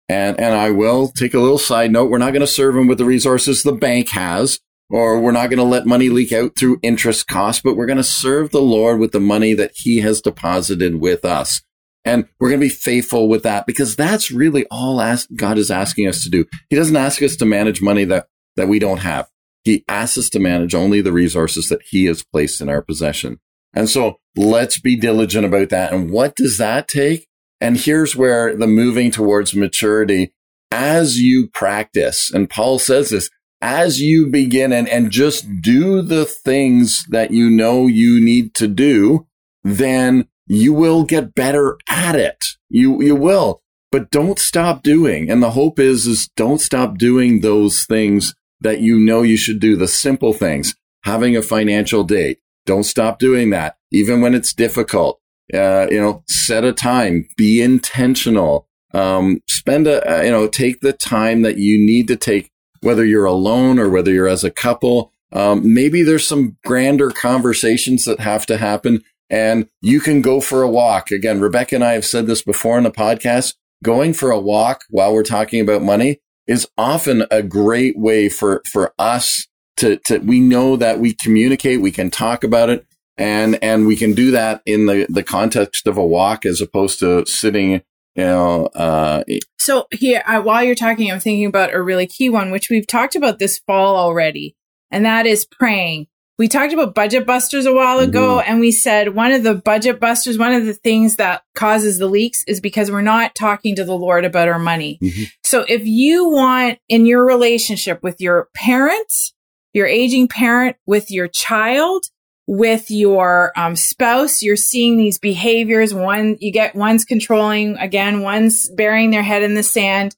And, 0.08 0.40
and 0.40 0.54
I 0.54 0.70
will 0.70 1.08
take 1.08 1.34
a 1.34 1.40
little 1.40 1.58
side 1.58 1.92
note. 1.92 2.10
We're 2.10 2.18
not 2.18 2.32
going 2.32 2.40
to 2.40 2.46
serve 2.46 2.76
him 2.76 2.88
with 2.88 2.98
the 2.98 3.04
resources 3.04 3.62
the 3.62 3.72
bank 3.72 4.08
has 4.10 4.58
or 4.90 5.20
we're 5.20 5.30
not 5.30 5.50
going 5.50 5.58
to 5.58 5.64
let 5.64 5.86
money 5.86 6.08
leak 6.08 6.32
out 6.32 6.56
through 6.58 6.80
interest 6.82 7.28
costs, 7.28 7.62
but 7.62 7.76
we're 7.76 7.86
going 7.86 7.96
to 7.96 8.02
serve 8.04 8.50
the 8.50 8.60
Lord 8.60 8.98
with 8.98 9.12
the 9.12 9.20
money 9.20 9.54
that 9.54 9.70
he 9.74 10.00
has 10.00 10.20
deposited 10.20 10.96
with 10.96 11.24
us. 11.24 11.62
And 12.04 12.26
we're 12.38 12.48
going 12.48 12.60
to 12.60 12.66
be 12.66 12.70
faithful 12.70 13.28
with 13.28 13.42
that 13.44 13.66
because 13.66 13.94
that's 13.94 14.30
really 14.30 14.66
all 14.70 15.00
God 15.36 15.58
is 15.58 15.70
asking 15.70 16.08
us 16.08 16.24
to 16.24 16.30
do. 16.30 16.44
He 16.70 16.76
doesn't 16.76 16.96
ask 16.96 17.22
us 17.22 17.36
to 17.36 17.44
manage 17.44 17.80
money 17.80 18.04
that, 18.04 18.26
that 18.56 18.68
we 18.68 18.78
don't 18.78 18.98
have. 18.98 19.28
He 19.62 19.84
asks 19.86 20.18
us 20.18 20.30
to 20.30 20.40
manage 20.40 20.74
only 20.74 21.02
the 21.02 21.12
resources 21.12 21.68
that 21.68 21.82
he 21.90 22.06
has 22.06 22.24
placed 22.24 22.60
in 22.60 22.68
our 22.68 22.82
possession. 22.82 23.38
And 23.74 23.88
so 23.88 24.16
let's 24.34 24.80
be 24.80 24.96
diligent 24.96 25.44
about 25.44 25.68
that. 25.68 25.92
And 25.92 26.10
what 26.10 26.34
does 26.34 26.56
that 26.58 26.88
take? 26.88 27.28
And 27.60 27.76
here's 27.76 28.16
where 28.16 28.56
the 28.56 28.66
moving 28.66 29.10
towards 29.10 29.54
maturity 29.54 30.32
as 30.70 31.18
you 31.18 31.48
practice, 31.48 32.30
and 32.32 32.48
Paul 32.48 32.78
says 32.78 33.10
this, 33.10 33.28
as 33.60 34.00
you 34.00 34.28
begin 34.28 34.72
and, 34.72 34.88
and 34.88 35.10
just 35.10 35.60
do 35.60 36.00
the 36.00 36.24
things 36.24 37.04
that 37.10 37.30
you 37.30 37.50
know 37.50 37.86
you 37.86 38.20
need 38.20 38.54
to 38.54 38.68
do, 38.68 39.26
then 39.62 40.28
you 40.46 40.72
will 40.72 41.04
get 41.04 41.34
better 41.34 41.76
at 41.88 42.14
it. 42.14 42.44
You, 42.68 43.02
you 43.02 43.14
will, 43.14 43.62
but 43.92 44.10
don't 44.10 44.38
stop 44.38 44.82
doing. 44.82 45.30
And 45.30 45.42
the 45.42 45.50
hope 45.50 45.78
is, 45.78 46.06
is 46.06 46.28
don't 46.36 46.60
stop 46.60 46.96
doing 46.96 47.40
those 47.40 47.84
things 47.84 48.34
that 48.60 48.80
you 48.80 48.98
know 48.98 49.22
you 49.22 49.36
should 49.36 49.60
do. 49.60 49.76
The 49.76 49.88
simple 49.88 50.32
things, 50.32 50.74
having 51.02 51.36
a 51.36 51.42
financial 51.42 52.04
date. 52.04 52.38
Don't 52.66 52.84
stop 52.84 53.18
doing 53.18 53.50
that, 53.50 53.76
even 53.90 54.20
when 54.20 54.34
it's 54.34 54.52
difficult. 54.52 55.20
Uh, 55.52 55.86
you 55.90 56.00
know, 56.00 56.22
set 56.28 56.64
a 56.64 56.72
time, 56.72 57.26
be 57.36 57.60
intentional. 57.60 58.68
Um, 58.92 59.40
spend 59.48 59.86
a, 59.86 60.18
uh, 60.18 60.22
you 60.22 60.30
know, 60.30 60.48
take 60.48 60.80
the 60.80 60.92
time 60.92 61.42
that 61.42 61.58
you 61.58 61.78
need 61.78 62.08
to 62.08 62.16
take 62.16 62.50
whether 62.80 63.04
you're 63.04 63.26
alone 63.26 63.78
or 63.78 63.88
whether 63.88 64.12
you're 64.12 64.28
as 64.28 64.44
a 64.44 64.50
couple. 64.50 65.12
Um, 65.32 65.74
maybe 65.74 66.02
there's 66.02 66.26
some 66.26 66.56
grander 66.64 67.10
conversations 67.10 68.04
that 68.04 68.20
have 68.20 68.46
to 68.46 68.56
happen 68.56 69.02
and 69.30 69.68
you 69.80 70.00
can 70.00 70.22
go 70.22 70.40
for 70.40 70.62
a 70.62 70.68
walk. 70.68 71.10
Again, 71.12 71.40
Rebecca 71.40 71.76
and 71.76 71.84
I 71.84 71.92
have 71.92 72.04
said 72.04 72.26
this 72.26 72.42
before 72.42 72.76
in 72.76 72.84
the 72.84 72.90
podcast. 72.90 73.54
Going 73.82 74.12
for 74.12 74.30
a 74.30 74.40
walk 74.40 74.84
while 74.90 75.14
we're 75.14 75.22
talking 75.22 75.60
about 75.60 75.82
money 75.82 76.20
is 76.46 76.68
often 76.76 77.24
a 77.30 77.42
great 77.42 77.96
way 77.96 78.28
for, 78.28 78.62
for 78.70 78.92
us 78.98 79.46
to, 79.76 79.96
to, 80.06 80.18
we 80.18 80.40
know 80.40 80.76
that 80.76 80.98
we 80.98 81.14
communicate, 81.14 81.80
we 81.80 81.92
can 81.92 82.10
talk 82.10 82.44
about 82.44 82.68
it 82.68 82.86
and, 83.20 83.62
and 83.62 83.86
we 83.86 83.96
can 83.96 84.14
do 84.14 84.30
that 84.32 84.62
in 84.66 84.86
the, 84.86 85.06
the 85.08 85.22
context 85.22 85.86
of 85.86 85.96
a 85.96 86.04
walk 86.04 86.46
as 86.46 86.60
opposed 86.60 86.98
to 87.00 87.24
sitting 87.26 87.82
you 88.16 88.24
know 88.24 88.66
uh, 88.74 89.22
so 89.58 89.86
here 89.92 90.22
uh, 90.26 90.40
while 90.40 90.64
you're 90.64 90.74
talking 90.74 91.10
i'm 91.10 91.20
thinking 91.20 91.46
about 91.46 91.72
a 91.72 91.80
really 91.80 92.06
key 92.06 92.28
one 92.28 92.50
which 92.50 92.68
we've 92.68 92.86
talked 92.86 93.14
about 93.14 93.38
this 93.38 93.58
fall 93.58 93.96
already 93.96 94.56
and 94.90 95.04
that 95.04 95.26
is 95.26 95.44
praying 95.44 96.06
we 96.36 96.48
talked 96.48 96.72
about 96.72 96.94
budget 96.94 97.26
busters 97.26 97.66
a 97.66 97.72
while 97.72 97.98
ago 97.98 98.38
mm-hmm. 98.38 98.50
and 98.50 98.60
we 98.60 98.72
said 98.72 99.14
one 99.14 99.30
of 99.30 99.42
the 99.42 99.54
budget 99.54 100.00
busters 100.00 100.38
one 100.38 100.52
of 100.52 100.66
the 100.66 100.74
things 100.74 101.16
that 101.16 101.42
causes 101.54 101.98
the 101.98 102.08
leaks 102.08 102.42
is 102.48 102.60
because 102.60 102.90
we're 102.90 103.00
not 103.00 103.34
talking 103.34 103.76
to 103.76 103.84
the 103.84 103.96
lord 103.96 104.24
about 104.24 104.48
our 104.48 104.58
money 104.58 104.98
mm-hmm. 105.00 105.24
so 105.44 105.64
if 105.68 105.86
you 105.86 106.28
want 106.28 106.78
in 106.88 107.06
your 107.06 107.24
relationship 107.24 108.02
with 108.02 108.20
your 108.20 108.48
parents 108.54 109.34
your 109.72 109.86
aging 109.86 110.26
parent 110.26 110.76
with 110.84 111.12
your 111.12 111.28
child 111.28 112.06
with 112.50 112.90
your 112.90 113.52
um, 113.56 113.76
spouse, 113.76 114.42
you're 114.42 114.56
seeing 114.56 114.96
these 114.96 115.20
behaviors. 115.20 115.94
One, 115.94 116.36
you 116.40 116.50
get 116.50 116.74
one's 116.74 117.04
controlling 117.04 117.76
again, 117.76 118.22
one's 118.22 118.68
burying 118.70 119.12
their 119.12 119.22
head 119.22 119.44
in 119.44 119.54
the 119.54 119.62
sand. 119.62 120.16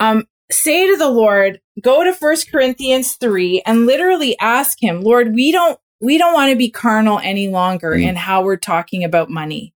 Um, 0.00 0.26
say 0.50 0.86
to 0.86 0.96
the 0.96 1.10
Lord, 1.10 1.60
go 1.82 2.04
to 2.04 2.14
First 2.14 2.50
Corinthians 2.50 3.16
three 3.16 3.60
and 3.66 3.84
literally 3.84 4.34
ask 4.40 4.82
Him, 4.82 5.02
Lord, 5.02 5.34
we 5.34 5.52
don't 5.52 5.78
we 6.00 6.16
don't 6.16 6.32
want 6.32 6.50
to 6.50 6.56
be 6.56 6.70
carnal 6.70 7.20
any 7.22 7.48
longer 7.48 7.90
mm. 7.90 8.02
in 8.02 8.16
how 8.16 8.44
we're 8.44 8.56
talking 8.56 9.04
about 9.04 9.28
money. 9.28 9.74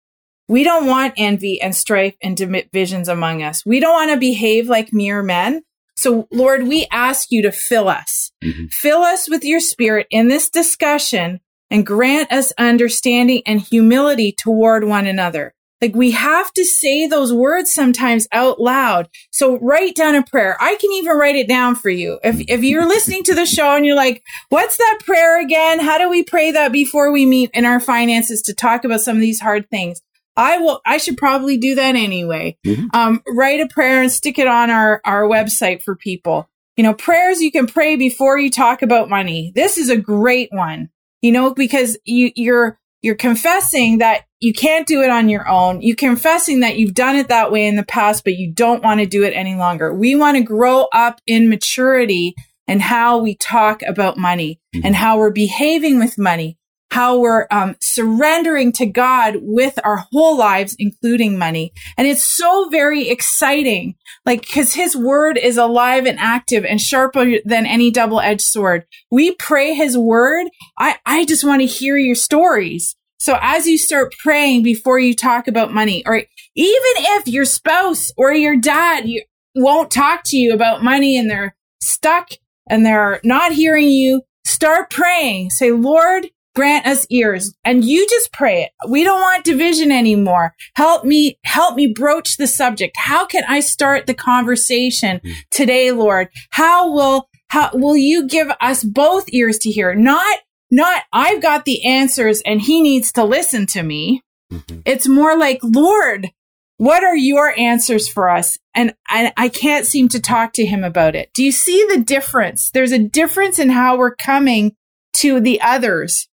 We 0.47 0.63
don't 0.63 0.85
want 0.85 1.15
envy 1.17 1.61
and 1.61 1.75
strife 1.75 2.15
and 2.23 2.37
divisions 2.37 3.09
among 3.09 3.43
us. 3.43 3.65
We 3.65 3.81
don't 3.81 3.93
want 3.93 4.11
to 4.11 4.17
behave 4.17 4.69
like 4.69 4.93
mere 4.93 5.21
men. 5.21 5.63
So, 5.97 6.29
Lord, 6.31 6.69
we 6.69 6.87
ask 6.89 7.33
you 7.33 7.41
to 7.41 7.51
fill 7.51 7.89
us. 7.89 8.31
Mm-hmm. 8.41 8.67
Fill 8.67 9.01
us 9.01 9.29
with 9.29 9.43
your 9.43 9.59
spirit 9.59 10.07
in 10.09 10.29
this 10.29 10.49
discussion 10.49 11.41
and 11.71 11.85
grant 11.85 12.31
us 12.31 12.53
understanding 12.59 13.41
and 13.47 13.61
humility 13.61 14.31
toward 14.31 14.83
one 14.83 15.07
another. 15.07 15.55
Like 15.81 15.95
we 15.95 16.11
have 16.11 16.53
to 16.53 16.63
say 16.63 17.07
those 17.07 17.33
words 17.33 17.73
sometimes 17.73 18.27
out 18.31 18.61
loud. 18.61 19.09
So 19.31 19.57
write 19.57 19.95
down 19.95 20.13
a 20.13 20.23
prayer. 20.23 20.55
I 20.61 20.75
can 20.75 20.91
even 20.91 21.17
write 21.17 21.35
it 21.35 21.47
down 21.47 21.73
for 21.73 21.89
you. 21.89 22.19
If, 22.23 22.39
if 22.47 22.63
you're 22.63 22.87
listening 22.87 23.23
to 23.23 23.33
the 23.33 23.47
show 23.47 23.75
and 23.75 23.83
you're 23.83 23.95
like, 23.95 24.21
what's 24.49 24.77
that 24.77 24.99
prayer 25.03 25.41
again? 25.41 25.79
How 25.79 25.97
do 25.97 26.07
we 26.07 26.23
pray 26.23 26.51
that 26.51 26.71
before 26.71 27.11
we 27.11 27.25
meet 27.25 27.49
in 27.55 27.65
our 27.65 27.79
finances 27.79 28.43
to 28.43 28.53
talk 28.53 28.85
about 28.85 29.01
some 29.01 29.15
of 29.15 29.21
these 29.21 29.39
hard 29.39 29.71
things? 29.71 30.01
I 30.37 30.59
will, 30.59 30.81
I 30.85 30.97
should 30.97 31.17
probably 31.17 31.57
do 31.57 31.73
that 31.75 31.95
anyway. 31.95 32.57
Mm-hmm. 32.65 32.87
Um, 32.93 33.23
write 33.27 33.59
a 33.59 33.67
prayer 33.67 34.03
and 34.03 34.11
stick 34.11 34.37
it 34.37 34.47
on 34.47 34.69
our, 34.69 35.01
our 35.03 35.23
website 35.23 35.81
for 35.81 35.95
people. 35.95 36.47
You 36.77 36.83
know, 36.83 36.93
prayers 36.93 37.41
you 37.41 37.51
can 37.51 37.67
pray 37.67 37.95
before 37.95 38.37
you 38.37 38.49
talk 38.49 38.81
about 38.81 39.09
money. 39.09 39.51
This 39.55 39.77
is 39.77 39.89
a 39.89 39.97
great 39.97 40.49
one, 40.51 40.89
you 41.21 41.31
know, 41.31 41.53
because 41.53 41.97
you, 42.05 42.31
you're, 42.35 42.79
you're 43.01 43.15
confessing 43.15 43.99
that 43.99 44.25
you 44.39 44.53
can't 44.53 44.87
do 44.87 45.01
it 45.01 45.09
on 45.09 45.29
your 45.29 45.47
own. 45.47 45.81
You're 45.81 45.95
confessing 45.95 46.61
that 46.61 46.77
you've 46.77 46.93
done 46.93 47.15
it 47.15 47.29
that 47.29 47.51
way 47.51 47.67
in 47.67 47.75
the 47.75 47.83
past, 47.83 48.23
but 48.23 48.35
you 48.35 48.51
don't 48.51 48.83
want 48.83 48.99
to 48.99 49.05
do 49.05 49.23
it 49.23 49.31
any 49.31 49.55
longer. 49.55 49.93
We 49.93 50.15
want 50.15 50.37
to 50.37 50.43
grow 50.43 50.87
up 50.93 51.19
in 51.25 51.49
maturity 51.49 52.35
and 52.67 52.81
how 52.81 53.19
we 53.19 53.35
talk 53.35 53.81
about 53.83 54.17
money 54.17 54.59
Mm-hmm. 54.73 54.85
and 54.85 54.95
how 54.95 55.17
we're 55.17 55.31
behaving 55.31 55.99
with 55.99 56.17
money, 56.17 56.57
how 56.91 57.17
we're 57.17 57.47
um, 57.51 57.75
surrendering 57.81 58.71
to 58.73 58.85
God 58.85 59.37
with 59.41 59.79
our 59.83 60.05
whole 60.11 60.37
lives, 60.37 60.75
including 60.77 61.37
money. 61.37 61.71
And 61.97 62.05
it's 62.05 62.23
so 62.23 62.67
very 62.69 63.09
exciting, 63.09 63.95
like, 64.25 64.47
cause 64.47 64.73
his 64.73 64.95
word 64.95 65.37
is 65.37 65.57
alive 65.57 66.05
and 66.05 66.19
active 66.19 66.65
and 66.65 66.81
sharper 66.81 67.37
than 67.45 67.65
any 67.65 67.91
double 67.91 68.19
edged 68.19 68.41
sword. 68.41 68.85
We 69.09 69.35
pray 69.35 69.73
his 69.73 69.97
word. 69.97 70.47
I, 70.77 70.97
I 71.05 71.25
just 71.25 71.45
want 71.45 71.61
to 71.61 71.65
hear 71.65 71.97
your 71.97 72.15
stories. 72.15 72.95
So 73.19 73.37
as 73.41 73.67
you 73.67 73.77
start 73.77 74.13
praying 74.21 74.63
before 74.63 74.99
you 74.99 75.15
talk 75.15 75.47
about 75.47 75.73
money, 75.73 76.03
or 76.05 76.15
even 76.15 76.25
if 76.55 77.27
your 77.27 77.45
spouse 77.45 78.11
or 78.17 78.33
your 78.33 78.57
dad 78.57 79.07
you, 79.07 79.23
won't 79.55 79.91
talk 79.91 80.21
to 80.25 80.37
you 80.37 80.53
about 80.53 80.83
money 80.83 81.17
and 81.17 81.29
they're 81.29 81.55
stuck 81.81 82.31
and 82.69 82.85
they're 82.85 83.21
not 83.23 83.53
hearing 83.53 83.89
you, 83.89 84.23
start 84.45 84.89
praying. 84.89 85.51
Say, 85.51 85.71
Lord, 85.71 86.27
grant 86.55 86.85
us 86.85 87.05
ears. 87.09 87.53
And 87.63 87.83
you 87.85 88.07
just 88.07 88.31
pray 88.31 88.63
it. 88.63 88.71
We 88.89 89.03
don't 89.03 89.21
want 89.21 89.45
division 89.45 89.91
anymore. 89.91 90.53
Help 90.75 91.05
me, 91.05 91.39
help 91.43 91.75
me 91.75 91.87
broach 91.87 92.37
the 92.37 92.47
subject. 92.47 92.95
How 92.97 93.25
can 93.25 93.43
I 93.47 93.59
start 93.59 94.05
the 94.05 94.13
conversation 94.13 95.21
hmm. 95.23 95.31
today, 95.49 95.91
Lord? 95.91 96.29
How 96.51 96.91
will, 96.91 97.29
how 97.47 97.69
will 97.73 97.97
you 97.97 98.27
give 98.27 98.51
us 98.59 98.83
both 98.83 99.25
ears 99.33 99.57
to 99.59 99.71
hear? 99.71 99.93
Not, 99.95 100.39
not 100.69 101.03
I've 101.13 101.41
got 101.41 101.65
the 101.65 101.85
answers 101.85 102.41
and 102.45 102.61
he 102.61 102.81
needs 102.81 103.11
to 103.13 103.23
listen 103.23 103.65
to 103.67 103.83
me. 103.83 104.21
Mm-hmm. 104.51 104.81
It's 104.85 105.07
more 105.07 105.37
like, 105.37 105.59
Lord, 105.63 106.29
what 106.77 107.03
are 107.03 107.15
your 107.15 107.53
answers 107.59 108.09
for 108.09 108.29
us? 108.29 108.57
And 108.73 108.95
I, 109.07 109.31
I 109.37 109.49
can't 109.49 109.85
seem 109.85 110.09
to 110.09 110.19
talk 110.19 110.53
to 110.53 110.65
him 110.65 110.83
about 110.83 111.15
it. 111.15 111.29
Do 111.33 111.43
you 111.43 111.51
see 111.51 111.85
the 111.89 111.99
difference? 111.99 112.71
There's 112.71 112.91
a 112.91 112.97
difference 112.97 113.59
in 113.59 113.69
how 113.69 113.97
we're 113.97 114.15
coming 114.15 114.75
to 115.17 115.39
the 115.39 115.61
others. 115.61 116.27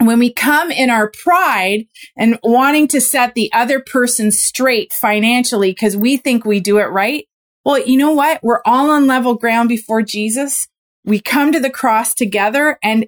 When 0.00 0.18
we 0.18 0.32
come 0.32 0.70
in 0.70 0.88
our 0.90 1.10
pride 1.10 1.84
and 2.16 2.38
wanting 2.42 2.88
to 2.88 3.00
set 3.00 3.34
the 3.34 3.52
other 3.52 3.80
person 3.80 4.32
straight 4.32 4.92
financially 4.92 5.72
because 5.72 5.96
we 5.96 6.16
think 6.16 6.44
we 6.44 6.60
do 6.60 6.78
it 6.78 6.84
right. 6.84 7.26
Well, 7.64 7.78
you 7.78 7.98
know 7.98 8.12
what? 8.12 8.42
We're 8.42 8.62
all 8.64 8.90
on 8.90 9.06
level 9.06 9.34
ground 9.34 9.68
before 9.68 10.02
Jesus. 10.02 10.66
We 11.04 11.20
come 11.20 11.52
to 11.52 11.60
the 11.60 11.70
cross 11.70 12.14
together 12.14 12.78
and 12.82 13.06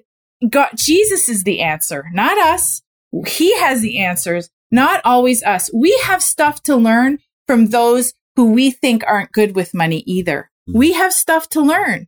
God, 0.49 0.69
Jesus 0.75 1.29
is 1.29 1.43
the 1.43 1.61
answer, 1.61 2.05
not 2.13 2.37
us. 2.37 2.81
He 3.27 3.57
has 3.59 3.81
the 3.81 3.99
answers, 3.99 4.49
not 4.71 5.01
always 5.05 5.43
us. 5.43 5.69
We 5.73 5.97
have 6.03 6.21
stuff 6.21 6.61
to 6.63 6.75
learn 6.75 7.19
from 7.47 7.67
those 7.67 8.13
who 8.35 8.51
we 8.51 8.71
think 8.71 9.03
aren't 9.05 9.31
good 9.31 9.55
with 9.55 9.73
money 9.73 10.03
either. 10.05 10.49
Hmm. 10.67 10.77
We 10.77 10.93
have 10.93 11.13
stuff 11.13 11.49
to 11.49 11.61
learn. 11.61 12.07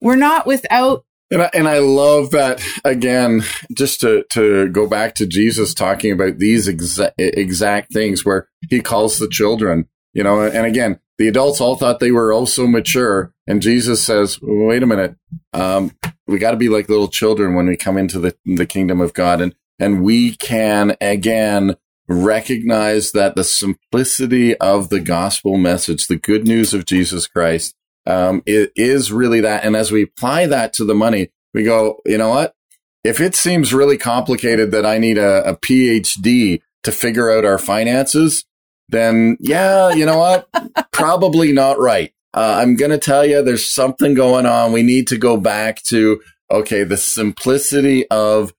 We're 0.00 0.16
not 0.16 0.46
without 0.46 1.04
And 1.30 1.42
I, 1.42 1.50
and 1.54 1.68
I 1.68 1.78
love 1.78 2.32
that 2.32 2.60
again, 2.84 3.42
just 3.72 4.00
to, 4.00 4.24
to 4.32 4.68
go 4.68 4.88
back 4.88 5.14
to 5.16 5.26
Jesus 5.26 5.74
talking 5.74 6.12
about 6.12 6.38
these 6.38 6.68
exa- 6.68 7.12
exact 7.18 7.92
things 7.92 8.24
where 8.24 8.48
he 8.68 8.80
calls 8.80 9.18
the 9.18 9.28
children, 9.28 9.88
you 10.12 10.24
know, 10.24 10.42
and 10.42 10.66
again, 10.66 10.98
the 11.18 11.28
adults 11.28 11.60
all 11.60 11.76
thought 11.76 12.00
they 12.00 12.10
were 12.10 12.32
also 12.32 12.66
mature. 12.66 13.32
And 13.46 13.62
Jesus 13.62 14.02
says, 14.02 14.38
wait 14.42 14.82
a 14.82 14.86
minute. 14.86 15.16
Um, 15.52 15.92
we 16.26 16.38
got 16.38 16.52
to 16.52 16.56
be 16.56 16.68
like 16.68 16.88
little 16.88 17.08
children 17.08 17.54
when 17.54 17.66
we 17.66 17.76
come 17.76 17.98
into 17.98 18.18
the, 18.18 18.34
the 18.44 18.66
kingdom 18.66 19.00
of 19.00 19.12
God. 19.12 19.40
And, 19.40 19.54
and 19.78 20.02
we 20.02 20.34
can 20.36 20.96
again 21.00 21.76
recognize 22.08 23.12
that 23.12 23.36
the 23.36 23.44
simplicity 23.44 24.56
of 24.56 24.88
the 24.88 24.98
gospel 24.98 25.58
message, 25.58 26.06
the 26.06 26.16
good 26.16 26.46
news 26.46 26.74
of 26.74 26.86
Jesus 26.86 27.26
Christ, 27.26 27.76
um, 28.06 28.42
it 28.46 28.72
is 28.76 29.12
really 29.12 29.40
that. 29.40 29.64
And 29.64 29.76
as 29.76 29.92
we 29.92 30.02
apply 30.02 30.46
that 30.46 30.72
to 30.74 30.84
the 30.84 30.94
money, 30.94 31.30
we 31.52 31.64
go, 31.64 32.00
you 32.06 32.18
know 32.18 32.30
what? 32.30 32.54
If 33.02 33.20
it 33.20 33.34
seems 33.34 33.72
really 33.72 33.96
complicated 33.96 34.72
that 34.72 34.84
I 34.84 34.98
need 34.98 35.18
a, 35.18 35.50
a 35.50 35.56
PhD 35.56 36.60
to 36.82 36.92
figure 36.92 37.30
out 37.30 37.44
our 37.44 37.58
finances, 37.58 38.44
then 38.88 39.36
yeah, 39.40 39.90
you 39.90 40.04
know 40.04 40.18
what? 40.18 40.48
Probably 40.92 41.52
not 41.52 41.78
right. 41.78 42.12
Uh, 42.32 42.58
I'm 42.60 42.76
going 42.76 42.90
to 42.90 42.98
tell 42.98 43.24
you 43.24 43.42
there's 43.42 43.66
something 43.66 44.14
going 44.14 44.46
on. 44.46 44.72
We 44.72 44.82
need 44.82 45.08
to 45.08 45.18
go 45.18 45.36
back 45.36 45.82
to, 45.84 46.20
okay, 46.50 46.84
the 46.84 46.96
simplicity 46.96 48.06
of 48.08 48.52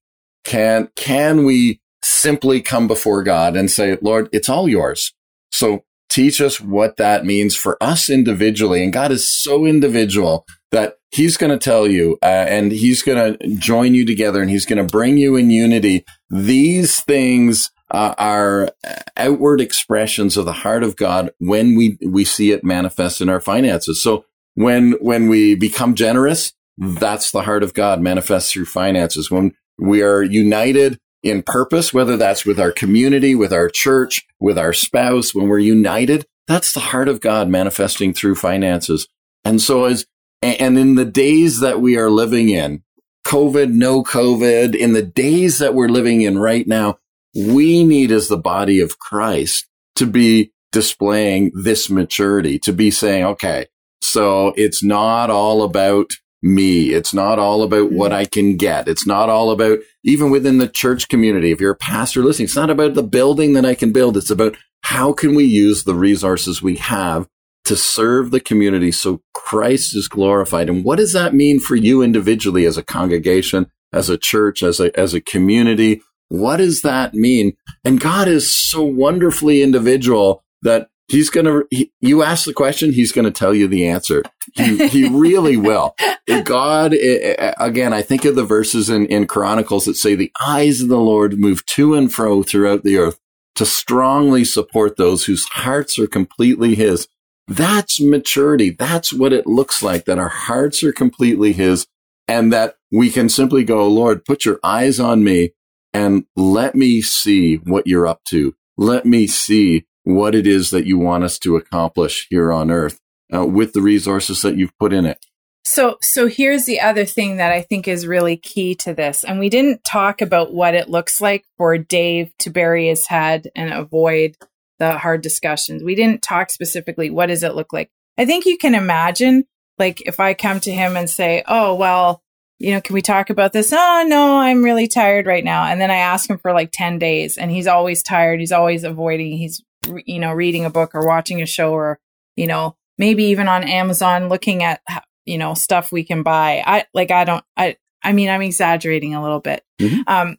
can, 0.43 0.89
can 0.95 1.45
we 1.45 1.79
simply 2.03 2.61
come 2.61 2.87
before 2.87 3.23
God 3.23 3.55
and 3.55 3.69
say, 3.69 3.97
Lord, 4.01 4.27
it's 4.31 4.49
all 4.49 4.67
yours. 4.67 5.13
So 5.51 5.83
teach 6.11 6.41
us 6.41 6.59
what 6.59 6.97
that 6.97 7.25
means 7.25 7.55
for 7.55 7.81
us 7.81 8.09
individually. 8.09 8.83
And 8.83 8.91
God 8.91 9.11
is 9.11 9.27
so 9.27 9.65
individual 9.65 10.45
that 10.71 10.97
he's 11.11 11.37
going 11.37 11.51
to 11.51 11.57
tell 11.57 11.87
you, 11.87 12.17
uh, 12.21 12.25
and 12.25 12.71
he's 12.71 13.01
going 13.01 13.37
to 13.37 13.47
join 13.55 13.95
you 13.95 14.05
together 14.05 14.41
and 14.41 14.49
he's 14.49 14.65
going 14.65 14.85
to 14.85 14.91
bring 14.91 15.17
you 15.17 15.37
in 15.37 15.49
unity. 15.49 16.05
These 16.29 16.99
things 16.99 17.71
uh, 17.89 18.13
are 18.17 18.69
outward 19.15 19.61
expressions 19.61 20.35
of 20.35 20.45
the 20.45 20.53
heart 20.53 20.83
of 20.83 20.97
God 20.97 21.31
when 21.39 21.75
we, 21.75 21.97
we 22.05 22.25
see 22.25 22.51
it 22.51 22.63
manifest 22.63 23.21
in 23.21 23.29
our 23.29 23.41
finances. 23.41 24.03
So 24.03 24.25
when, 24.55 24.93
when 25.01 25.29
we 25.29 25.55
become 25.55 25.95
generous, 25.95 26.53
that's 26.77 27.31
the 27.31 27.43
heart 27.43 27.63
of 27.63 27.73
God 27.73 28.01
manifests 28.01 28.51
through 28.51 28.65
finances. 28.65 29.31
When 29.31 29.53
we 29.77 30.01
are 30.01 30.21
united 30.21 30.99
in 31.23 31.43
purpose, 31.43 31.93
whether 31.93 32.17
that's 32.17 32.45
with 32.45 32.59
our 32.59 32.71
community, 32.71 33.35
with 33.35 33.53
our 33.53 33.69
church, 33.69 34.25
with 34.39 34.57
our 34.57 34.73
spouse, 34.73 35.35
when 35.35 35.47
we're 35.47 35.59
united, 35.59 36.25
that's 36.47 36.73
the 36.73 36.79
heart 36.79 37.07
of 37.07 37.21
God 37.21 37.47
manifesting 37.47 38.13
through 38.13 38.35
finances. 38.35 39.07
And 39.45 39.61
so 39.61 39.85
as, 39.85 40.05
and 40.41 40.77
in 40.77 40.95
the 40.95 41.05
days 41.05 41.59
that 41.59 41.81
we 41.81 41.97
are 41.97 42.09
living 42.09 42.49
in, 42.49 42.83
COVID, 43.25 43.71
no 43.71 44.03
COVID, 44.03 44.75
in 44.75 44.93
the 44.93 45.03
days 45.03 45.59
that 45.59 45.75
we're 45.75 45.89
living 45.89 46.21
in 46.21 46.39
right 46.39 46.67
now, 46.67 46.97
we 47.35 47.83
need 47.83 48.11
as 48.11 48.27
the 48.27 48.37
body 48.37 48.79
of 48.79 48.99
Christ 48.99 49.67
to 49.95 50.05
be 50.05 50.51
displaying 50.71 51.51
this 51.53 51.89
maturity, 51.89 52.57
to 52.59 52.73
be 52.73 52.89
saying, 52.89 53.25
okay, 53.25 53.67
so 54.01 54.53
it's 54.57 54.83
not 54.83 55.29
all 55.29 55.63
about 55.63 56.11
me. 56.41 56.91
It's 56.91 57.13
not 57.13 57.39
all 57.39 57.63
about 57.63 57.91
what 57.91 58.11
mm-hmm. 58.11 58.21
I 58.21 58.25
can 58.25 58.57
get. 58.57 58.87
It's 58.87 59.05
not 59.05 59.29
all 59.29 59.51
about 59.51 59.79
even 60.03 60.31
within 60.31 60.57
the 60.57 60.67
church 60.67 61.07
community. 61.07 61.51
If 61.51 61.61
you're 61.61 61.71
a 61.71 61.75
pastor 61.75 62.23
listening, 62.23 62.45
it's 62.45 62.55
not 62.55 62.69
about 62.69 62.95
the 62.95 63.03
building 63.03 63.53
that 63.53 63.65
I 63.65 63.75
can 63.75 63.91
build. 63.91 64.17
It's 64.17 64.31
about 64.31 64.57
how 64.83 65.13
can 65.13 65.35
we 65.35 65.43
use 65.43 65.83
the 65.83 65.95
resources 65.95 66.61
we 66.61 66.77
have 66.77 67.27
to 67.65 67.75
serve 67.75 68.31
the 68.31 68.39
community 68.39 68.91
so 68.91 69.21
Christ 69.33 69.95
is 69.95 70.07
glorified. 70.07 70.69
And 70.69 70.83
what 70.83 70.97
does 70.97 71.13
that 71.13 71.33
mean 71.33 71.59
for 71.59 71.75
you 71.75 72.01
individually 72.01 72.65
as 72.65 72.77
a 72.77 72.83
congregation, 72.83 73.71
as 73.93 74.09
a 74.09 74.17
church, 74.17 74.63
as 74.63 74.79
a, 74.79 74.97
as 74.99 75.13
a 75.13 75.21
community? 75.21 76.01
What 76.29 76.57
does 76.57 76.81
that 76.81 77.13
mean? 77.13 77.53
And 77.85 77.99
God 77.99 78.27
is 78.27 78.49
so 78.49 78.81
wonderfully 78.81 79.61
individual 79.61 80.43
that 80.63 80.87
he's 81.11 81.29
going 81.29 81.45
to, 81.45 81.67
he, 81.69 81.91
you 81.99 82.23
ask 82.23 82.45
the 82.45 82.53
question, 82.53 82.93
he's 82.93 83.11
going 83.11 83.25
to 83.25 83.31
tell 83.31 83.53
you 83.53 83.67
the 83.67 83.87
answer. 83.87 84.23
He, 84.53 84.87
he 84.87 85.09
really 85.09 85.57
will. 85.57 85.95
God, 86.43 86.93
eh, 86.93 86.97
eh, 86.97 87.35
eh, 87.37 87.53
again, 87.59 87.93
I 87.93 88.01
think 88.01 88.25
of 88.25 88.35
the 88.35 88.45
verses 88.45 88.89
in, 88.89 89.05
in 89.07 89.27
Chronicles 89.27 89.85
that 89.85 89.95
say 89.95 90.15
the 90.15 90.31
eyes 90.39 90.81
of 90.81 90.87
the 90.87 90.99
Lord 90.99 91.37
move 91.37 91.65
to 91.67 91.93
and 91.95 92.11
fro 92.11 92.43
throughout 92.43 92.83
the 92.83 92.97
earth 92.97 93.19
to 93.55 93.65
strongly 93.65 94.45
support 94.45 94.95
those 94.95 95.25
whose 95.25 95.45
hearts 95.51 95.99
are 95.99 96.07
completely 96.07 96.75
his. 96.75 97.07
That's 97.47 97.99
maturity. 97.99 98.69
That's 98.69 99.11
what 99.11 99.33
it 99.33 99.45
looks 99.45 99.83
like 99.83 100.05
that 100.05 100.17
our 100.17 100.29
hearts 100.29 100.81
are 100.83 100.93
completely 100.93 101.51
his 101.51 101.85
and 102.27 102.53
that 102.53 102.75
we 102.91 103.09
can 103.09 103.27
simply 103.27 103.65
go, 103.65 103.87
Lord, 103.87 104.23
put 104.23 104.45
your 104.45 104.59
eyes 104.63 104.99
on 104.99 105.23
me 105.23 105.51
and 105.93 106.25
let 106.37 106.75
me 106.75 107.01
see 107.01 107.55
what 107.57 107.87
you're 107.87 108.07
up 108.07 108.23
to. 108.29 108.55
Let 108.77 109.05
me 109.05 109.27
see 109.27 109.85
what 110.03 110.35
it 110.35 110.47
is 110.47 110.69
that 110.71 110.85
you 110.85 110.97
want 110.97 111.23
us 111.23 111.37
to 111.39 111.55
accomplish 111.55 112.27
here 112.29 112.51
on 112.51 112.71
earth 112.71 112.99
uh, 113.33 113.45
with 113.45 113.73
the 113.73 113.81
resources 113.81 114.41
that 114.41 114.57
you've 114.57 114.77
put 114.79 114.93
in 114.93 115.05
it. 115.05 115.23
So, 115.63 115.97
so 116.01 116.27
here's 116.27 116.65
the 116.65 116.81
other 116.81 117.05
thing 117.05 117.37
that 117.37 117.51
I 117.51 117.61
think 117.61 117.87
is 117.87 118.07
really 118.07 118.35
key 118.35 118.75
to 118.75 118.93
this. 118.93 119.23
And 119.23 119.39
we 119.39 119.49
didn't 119.49 119.83
talk 119.83 120.21
about 120.21 120.53
what 120.53 120.73
it 120.73 120.89
looks 120.89 121.21
like 121.21 121.45
for 121.57 121.77
Dave 121.77 122.31
to 122.39 122.49
bury 122.49 122.87
his 122.87 123.07
head 123.07 123.49
and 123.55 123.71
avoid 123.71 124.35
the 124.79 124.97
hard 124.97 125.21
discussions. 125.21 125.83
We 125.83 125.95
didn't 125.95 126.23
talk 126.23 126.49
specifically 126.49 127.09
what 127.09 127.27
does 127.27 127.43
it 127.43 127.55
look 127.55 127.71
like. 127.71 127.89
I 128.17 128.25
think 128.25 128.45
you 128.45 128.57
can 128.57 128.75
imagine 128.75 129.45
like 129.77 130.01
if 130.07 130.19
I 130.19 130.33
come 130.33 130.59
to 130.61 130.71
him 130.71 130.97
and 130.97 131.09
say, 131.09 131.43
"Oh, 131.47 131.75
well, 131.75 132.21
you 132.59 132.71
know, 132.71 132.81
can 132.81 132.93
we 132.93 133.01
talk 133.01 133.29
about 133.29 133.53
this?" 133.53 133.71
"Oh, 133.71 134.05
no, 134.07 134.39
I'm 134.39 134.63
really 134.63 134.87
tired 134.87 135.27
right 135.27 135.43
now." 135.43 135.65
And 135.65 135.79
then 135.79 135.91
I 135.91 135.97
ask 135.97 136.29
him 136.29 136.37
for 136.37 136.51
like 136.51 136.71
10 136.73 136.99
days 136.99 137.37
and 137.37 137.51
he's 137.51 137.67
always 137.67 138.03
tired. 138.03 138.39
He's 138.39 138.51
always 138.51 138.83
avoiding. 138.83 139.37
He's 139.37 139.63
you 140.05 140.19
know, 140.19 140.31
reading 140.31 140.65
a 140.65 140.69
book 140.69 140.91
or 140.93 141.05
watching 141.05 141.41
a 141.41 141.45
show 141.45 141.71
or, 141.73 141.99
you 142.35 142.47
know, 142.47 142.75
maybe 142.97 143.25
even 143.25 143.47
on 143.47 143.63
Amazon 143.63 144.29
looking 144.29 144.63
at 144.63 144.81
you 145.25 145.37
know, 145.37 145.53
stuff 145.53 145.91
we 145.91 146.03
can 146.03 146.23
buy. 146.23 146.63
I 146.65 146.85
like 146.93 147.11
I 147.11 147.23
don't 147.23 147.43
I 147.55 147.77
I 148.03 148.13
mean, 148.13 148.29
I'm 148.29 148.41
exaggerating 148.41 149.13
a 149.13 149.21
little 149.21 149.39
bit. 149.39 149.63
Mhm. 149.79 150.03
Um 150.07 150.37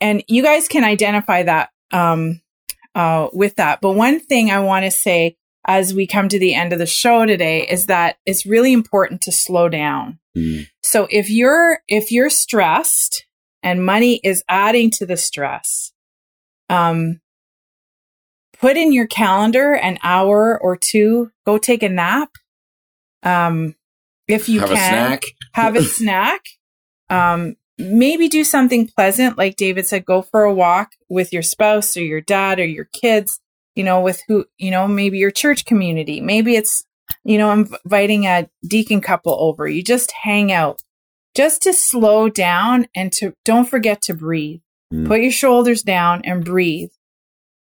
and 0.00 0.24
you 0.28 0.42
guys 0.42 0.68
can 0.68 0.84
identify 0.84 1.42
that 1.44 1.70
um 1.92 2.40
uh 2.94 3.28
with 3.32 3.56
that. 3.56 3.80
But 3.80 3.92
one 3.92 4.20
thing 4.20 4.50
I 4.50 4.60
want 4.60 4.84
to 4.84 4.90
say 4.90 5.36
as 5.66 5.94
we 5.94 6.06
come 6.06 6.28
to 6.28 6.38
the 6.38 6.54
end 6.54 6.72
of 6.72 6.78
the 6.78 6.86
show 6.86 7.24
today 7.24 7.66
is 7.68 7.86
that 7.86 8.16
it's 8.26 8.46
really 8.46 8.72
important 8.72 9.20
to 9.22 9.32
slow 9.32 9.68
down. 9.68 10.18
Mm. 10.36 10.66
So 10.82 11.06
if 11.10 11.30
you're 11.30 11.80
if 11.88 12.10
you're 12.10 12.30
stressed 12.30 13.26
and 13.62 13.84
money 13.84 14.20
is 14.24 14.42
adding 14.48 14.90
to 14.92 15.06
the 15.06 15.16
stress, 15.16 15.92
um 16.68 17.20
put 18.62 18.78
in 18.78 18.92
your 18.94 19.06
calendar 19.06 19.74
an 19.74 19.98
hour 20.02 20.58
or 20.62 20.78
two, 20.78 21.30
go 21.44 21.58
take 21.58 21.82
a 21.82 21.90
nap. 21.90 22.30
Um 23.22 23.74
if 24.28 24.48
you 24.48 24.60
Have 24.60 24.70
can 24.70 24.76
a 24.78 24.80
snack. 24.80 25.22
have 25.52 25.76
a 25.76 25.82
snack. 25.98 26.40
Um, 27.10 27.56
maybe 27.78 28.28
do 28.28 28.44
something 28.44 28.88
pleasant, 28.88 29.36
like 29.36 29.56
David 29.56 29.86
said, 29.86 30.04
go 30.06 30.22
for 30.22 30.44
a 30.44 30.54
walk 30.54 30.92
with 31.10 31.32
your 31.32 31.42
spouse 31.42 31.96
or 31.96 32.02
your 32.02 32.20
dad 32.22 32.58
or 32.58 32.64
your 32.64 32.86
kids, 33.00 33.40
you 33.74 33.84
know, 33.84 34.00
with 34.00 34.22
who, 34.28 34.46
you 34.58 34.70
know, 34.70 34.88
maybe 34.88 35.18
your 35.18 35.30
church 35.30 35.64
community. 35.66 36.20
Maybe 36.20 36.56
it's, 36.56 36.84
you 37.24 37.36
know, 37.36 37.50
inviting 37.52 38.26
a 38.26 38.48
deacon 38.66 39.00
couple 39.02 39.36
over. 39.38 39.68
You 39.68 39.82
just 39.82 40.12
hang 40.22 40.50
out 40.52 40.80
just 41.34 41.62
to 41.62 41.72
slow 41.72 42.28
down 42.30 42.86
and 42.96 43.12
to 43.14 43.34
don't 43.44 43.68
forget 43.68 44.00
to 44.02 44.14
breathe. 44.14 44.60
Mm. 44.94 45.06
Put 45.08 45.20
your 45.20 45.32
shoulders 45.32 45.82
down 45.82 46.22
and 46.24 46.44
breathe. 46.44 46.90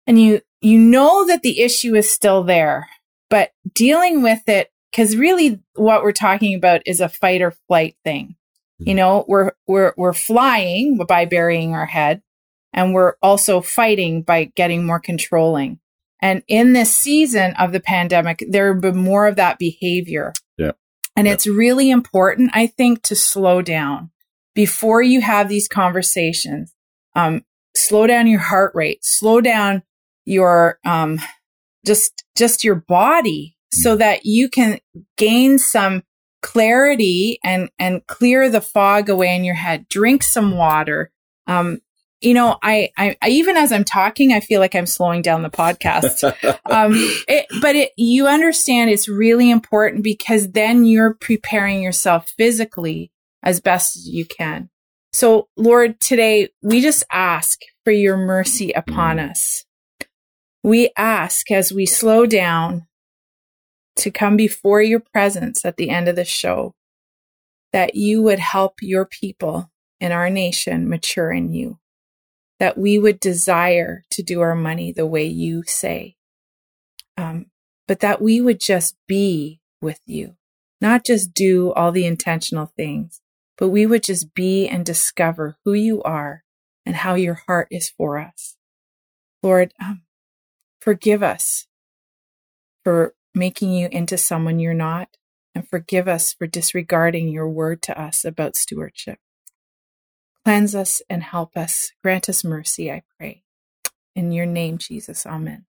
And 0.07 0.21
you, 0.21 0.41
you 0.61 0.79
know 0.79 1.27
that 1.27 1.43
the 1.43 1.61
issue 1.61 1.95
is 1.95 2.11
still 2.11 2.43
there, 2.43 2.89
but 3.29 3.53
dealing 3.75 4.23
with 4.23 4.49
it 4.49 4.71
because 4.91 5.17
really 5.17 5.61
what 5.75 6.03
we're 6.03 6.13
talking 6.13 6.55
about 6.55 6.83
is 6.87 7.01
a 7.01 7.09
fight 7.09 7.43
or 7.43 7.55
flight 7.69 7.97
thing. 8.05 8.37
You 8.83 8.95
know, 8.95 9.27
we're 9.29 9.53
we're 9.67 9.93
we're 9.99 10.15
flying 10.15 10.99
by 11.07 11.27
burying 11.27 11.75
our 11.75 11.85
head 11.85 12.23
and 12.73 12.95
we're 12.95 13.15
also 13.23 13.61
fighting 13.61 14.23
by 14.23 14.45
getting 14.57 14.87
more 14.87 14.99
controlling. 15.01 15.81
And 16.23 16.43
in 16.49 16.73
this 16.73 16.95
season 16.95 17.53
of 17.59 17.73
the 17.73 17.81
pandemic, 17.81 18.43
there 18.49 18.73
have 18.73 18.81
been 18.83 18.97
more 18.97 19.27
of 19.27 19.37
that 19.37 19.59
behavior. 19.59 20.33
Yeah. 20.57 20.73
And 21.15 21.27
Yeah. 21.27 21.35
it's 21.35 21.47
really 21.47 21.91
important, 21.91 22.53
I 22.55 22.69
think, 22.69 23.03
to 23.03 23.15
slow 23.15 23.61
down 23.61 24.11
before 24.55 25.03
you 25.03 25.21
have 25.21 25.51
these 25.51 25.69
conversations. 25.69 26.73
Um, 27.15 27.45
slow 27.77 28.07
down 28.07 28.27
your 28.29 28.41
heart 28.41 28.73
rate, 28.75 29.05
slow 29.05 29.43
down 29.43 29.83
your 30.25 30.79
um, 30.85 31.21
just 31.85 32.25
just 32.37 32.65
your 32.65 32.77
body 32.77 33.57
so 33.73 33.97
that 33.97 34.25
you 34.25 34.49
can 34.49 34.81
gain 35.17 35.59
some 35.59 36.03
clarity 36.43 37.39
and 37.45 37.71
and 37.79 38.07
clear 38.07 38.49
the 38.49 38.61
fog 38.61 39.09
away 39.09 39.35
in 39.35 39.45
your 39.45 39.55
head. 39.55 39.89
Drink 39.89 40.23
some 40.23 40.57
water. 40.57 41.11
Um 41.47 41.81
you 42.21 42.35
know 42.35 42.59
I, 42.63 42.91
I 42.99 43.17
i 43.23 43.31
even 43.31 43.57
as 43.57 43.73
i'm 43.73 43.85
talking 43.85 44.31
i 44.31 44.41
feel 44.41 44.61
like 44.61 44.75
i'm 44.75 44.87
slowing 44.87 45.23
down 45.23 45.43
the 45.43 45.51
podcast. 45.51 46.23
Um 46.71 46.93
it, 47.29 47.47
but 47.61 47.77
it 47.77 47.93
you 47.97 48.27
understand 48.27 48.91
it's 48.91 49.09
really 49.09 49.51
important 49.51 50.05
because 50.05 50.51
then 50.51 50.85
you're 50.85 51.15
preparing 51.15 51.83
yourself 51.83 52.33
physically 52.37 53.11
as 53.43 53.61
best 53.61 53.97
as 53.97 54.07
you 54.07 54.25
can. 54.25 54.71
So 55.13 55.49
lord 55.57 56.01
today 56.01 56.51
we 56.63 56.81
just 56.81 57.05
ask 57.11 57.61
for 57.85 57.91
your 57.91 58.17
mercy 58.17 58.73
upon 58.73 59.19
us 59.19 59.65
we 60.63 60.91
ask 60.97 61.51
as 61.51 61.73
we 61.73 61.87
slow 61.87 62.27
down 62.27 62.87
to 63.97 64.11
come 64.11 64.37
before 64.37 64.83
your 64.83 65.01
presence 65.01 65.65
at 65.65 65.77
the 65.77 65.91
end 65.91 66.09
of 66.09 66.17
the 66.17 66.25
show 66.25 66.75
that 67.73 67.95
you 67.95 68.23
would 68.23 68.39
help 68.39 68.75
your 68.81 69.05
people 69.05 69.71
in 70.01 70.13
our 70.13 70.31
nation 70.31 70.89
mature 70.89 71.33
in 71.33 71.53
you 71.53 71.79
that 72.59 72.77
we 72.77 72.99
would 72.99 73.19
desire 73.21 74.05
to 74.11 74.23
do 74.23 74.41
our 74.41 74.55
money 74.55 74.93
the 74.93 75.07
way 75.07 75.25
you 75.25 75.63
say 75.67 76.17
um, 77.17 77.47
but 77.87 78.01
that 78.01 78.23
we 78.23 78.41
would 78.41 78.61
just 78.61 78.97
be 79.07 79.61
with 79.83 80.01
you 80.07 80.37
not 80.81 81.05
just 81.05 81.35
do 81.35 81.73
all 81.73 81.93
the 81.93 82.07
intentional 82.07 82.73
things 82.77 83.21
but 83.61 83.69
we 83.69 83.85
would 83.85 84.03
just 84.03 84.35
be 84.35 84.67
and 84.67 84.85
discover 84.87 85.59
who 85.65 85.75
you 85.75 86.03
are 86.03 86.43
and 86.87 86.97
how 86.97 87.15
your 87.15 87.35
heart 87.47 87.69
is 87.71 87.91
for 87.91 88.19
us. 88.19 88.57
Lord 89.43 89.73
um, 89.81 90.03
forgive 90.81 91.23
us 91.23 91.67
for 92.85 93.15
making 93.35 93.73
you 93.73 93.89
into 93.91 94.17
someone 94.17 94.59
you're 94.59 94.75
not, 94.75 95.09
and 95.55 95.69
forgive 95.69 96.09
us 96.09 96.33
for 96.33 96.47
disregarding 96.47 97.29
your 97.29 97.49
word 97.49 97.83
to 97.83 98.01
us 98.01 98.25
about 98.25 98.57
stewardship. 98.57 99.19
Cleanse 100.45 100.75
us 100.75 101.03
and 101.11 101.23
help 101.23 101.57
us. 101.57 101.93
Grant 102.03 102.29
us 102.29 102.45
mercy, 102.45 102.91
I 102.91 103.03
pray. 103.19 103.43
In 104.17 104.33
your 104.33 104.47
name, 104.47 104.79
Jesus. 104.79 105.27
Amen. 105.27 105.67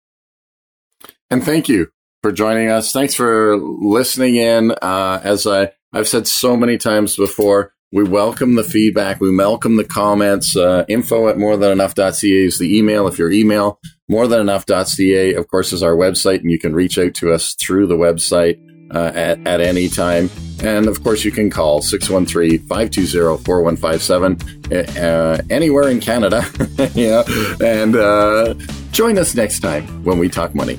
And 1.31 1.45
thank 1.45 1.69
you 1.69 1.91
for 2.23 2.33
joining 2.33 2.71
us. 2.71 2.93
Thanks 2.93 3.15
for 3.15 3.57
listening 3.59 4.37
in. 4.37 4.73
Uh, 4.81 5.21
as 5.23 5.47
I, 5.47 5.73
I've 5.93 6.09
said 6.09 6.27
so 6.27 6.57
many 6.57 6.79
times 6.79 7.17
before, 7.17 7.75
we 7.93 8.03
welcome 8.03 8.55
the 8.55 8.65
feedback. 8.65 9.21
We 9.21 9.35
welcome 9.35 9.77
the 9.77 9.85
comments. 9.85 10.57
Uh, 10.57 10.85
info 10.89 11.29
at 11.29 11.37
morethanenough.ca 11.37 12.45
is 12.45 12.59
the 12.59 12.77
email. 12.77 13.07
If 13.07 13.19
your 13.19 13.31
email, 13.31 13.79
morethanenough.ca, 14.11 15.35
of 15.35 15.49
course, 15.49 15.73
is 15.73 15.83
our 15.83 15.95
website, 15.95 16.41
and 16.41 16.51
you 16.51 16.59
can 16.59 16.75
reach 16.75 16.99
out 16.99 17.15
to 17.15 17.33
us 17.33 17.55
through 17.55 17.87
the 17.87 17.97
website 17.97 18.61
uh, 18.95 19.13
at, 19.15 19.47
at 19.47 19.61
any 19.61 19.89
time. 19.89 20.31
And 20.63 20.87
of 20.87 21.03
course, 21.03 21.25
you 21.25 21.31
can 21.31 21.51
call 21.51 21.83
613 21.83 22.67
520 22.67 23.45
4157 23.45 25.03
uh, 25.03 25.43
anywhere 25.51 25.89
in 25.89 26.01
Canada. 26.01 26.45
yeah. 26.95 27.23
And 27.63 27.97
uh, 27.97 28.55
join 28.93 29.19
us 29.19 29.35
next 29.35 29.61
time 29.61 30.05
when 30.05 30.19
we 30.19 30.29
talk 30.29 30.55
money. 30.55 30.79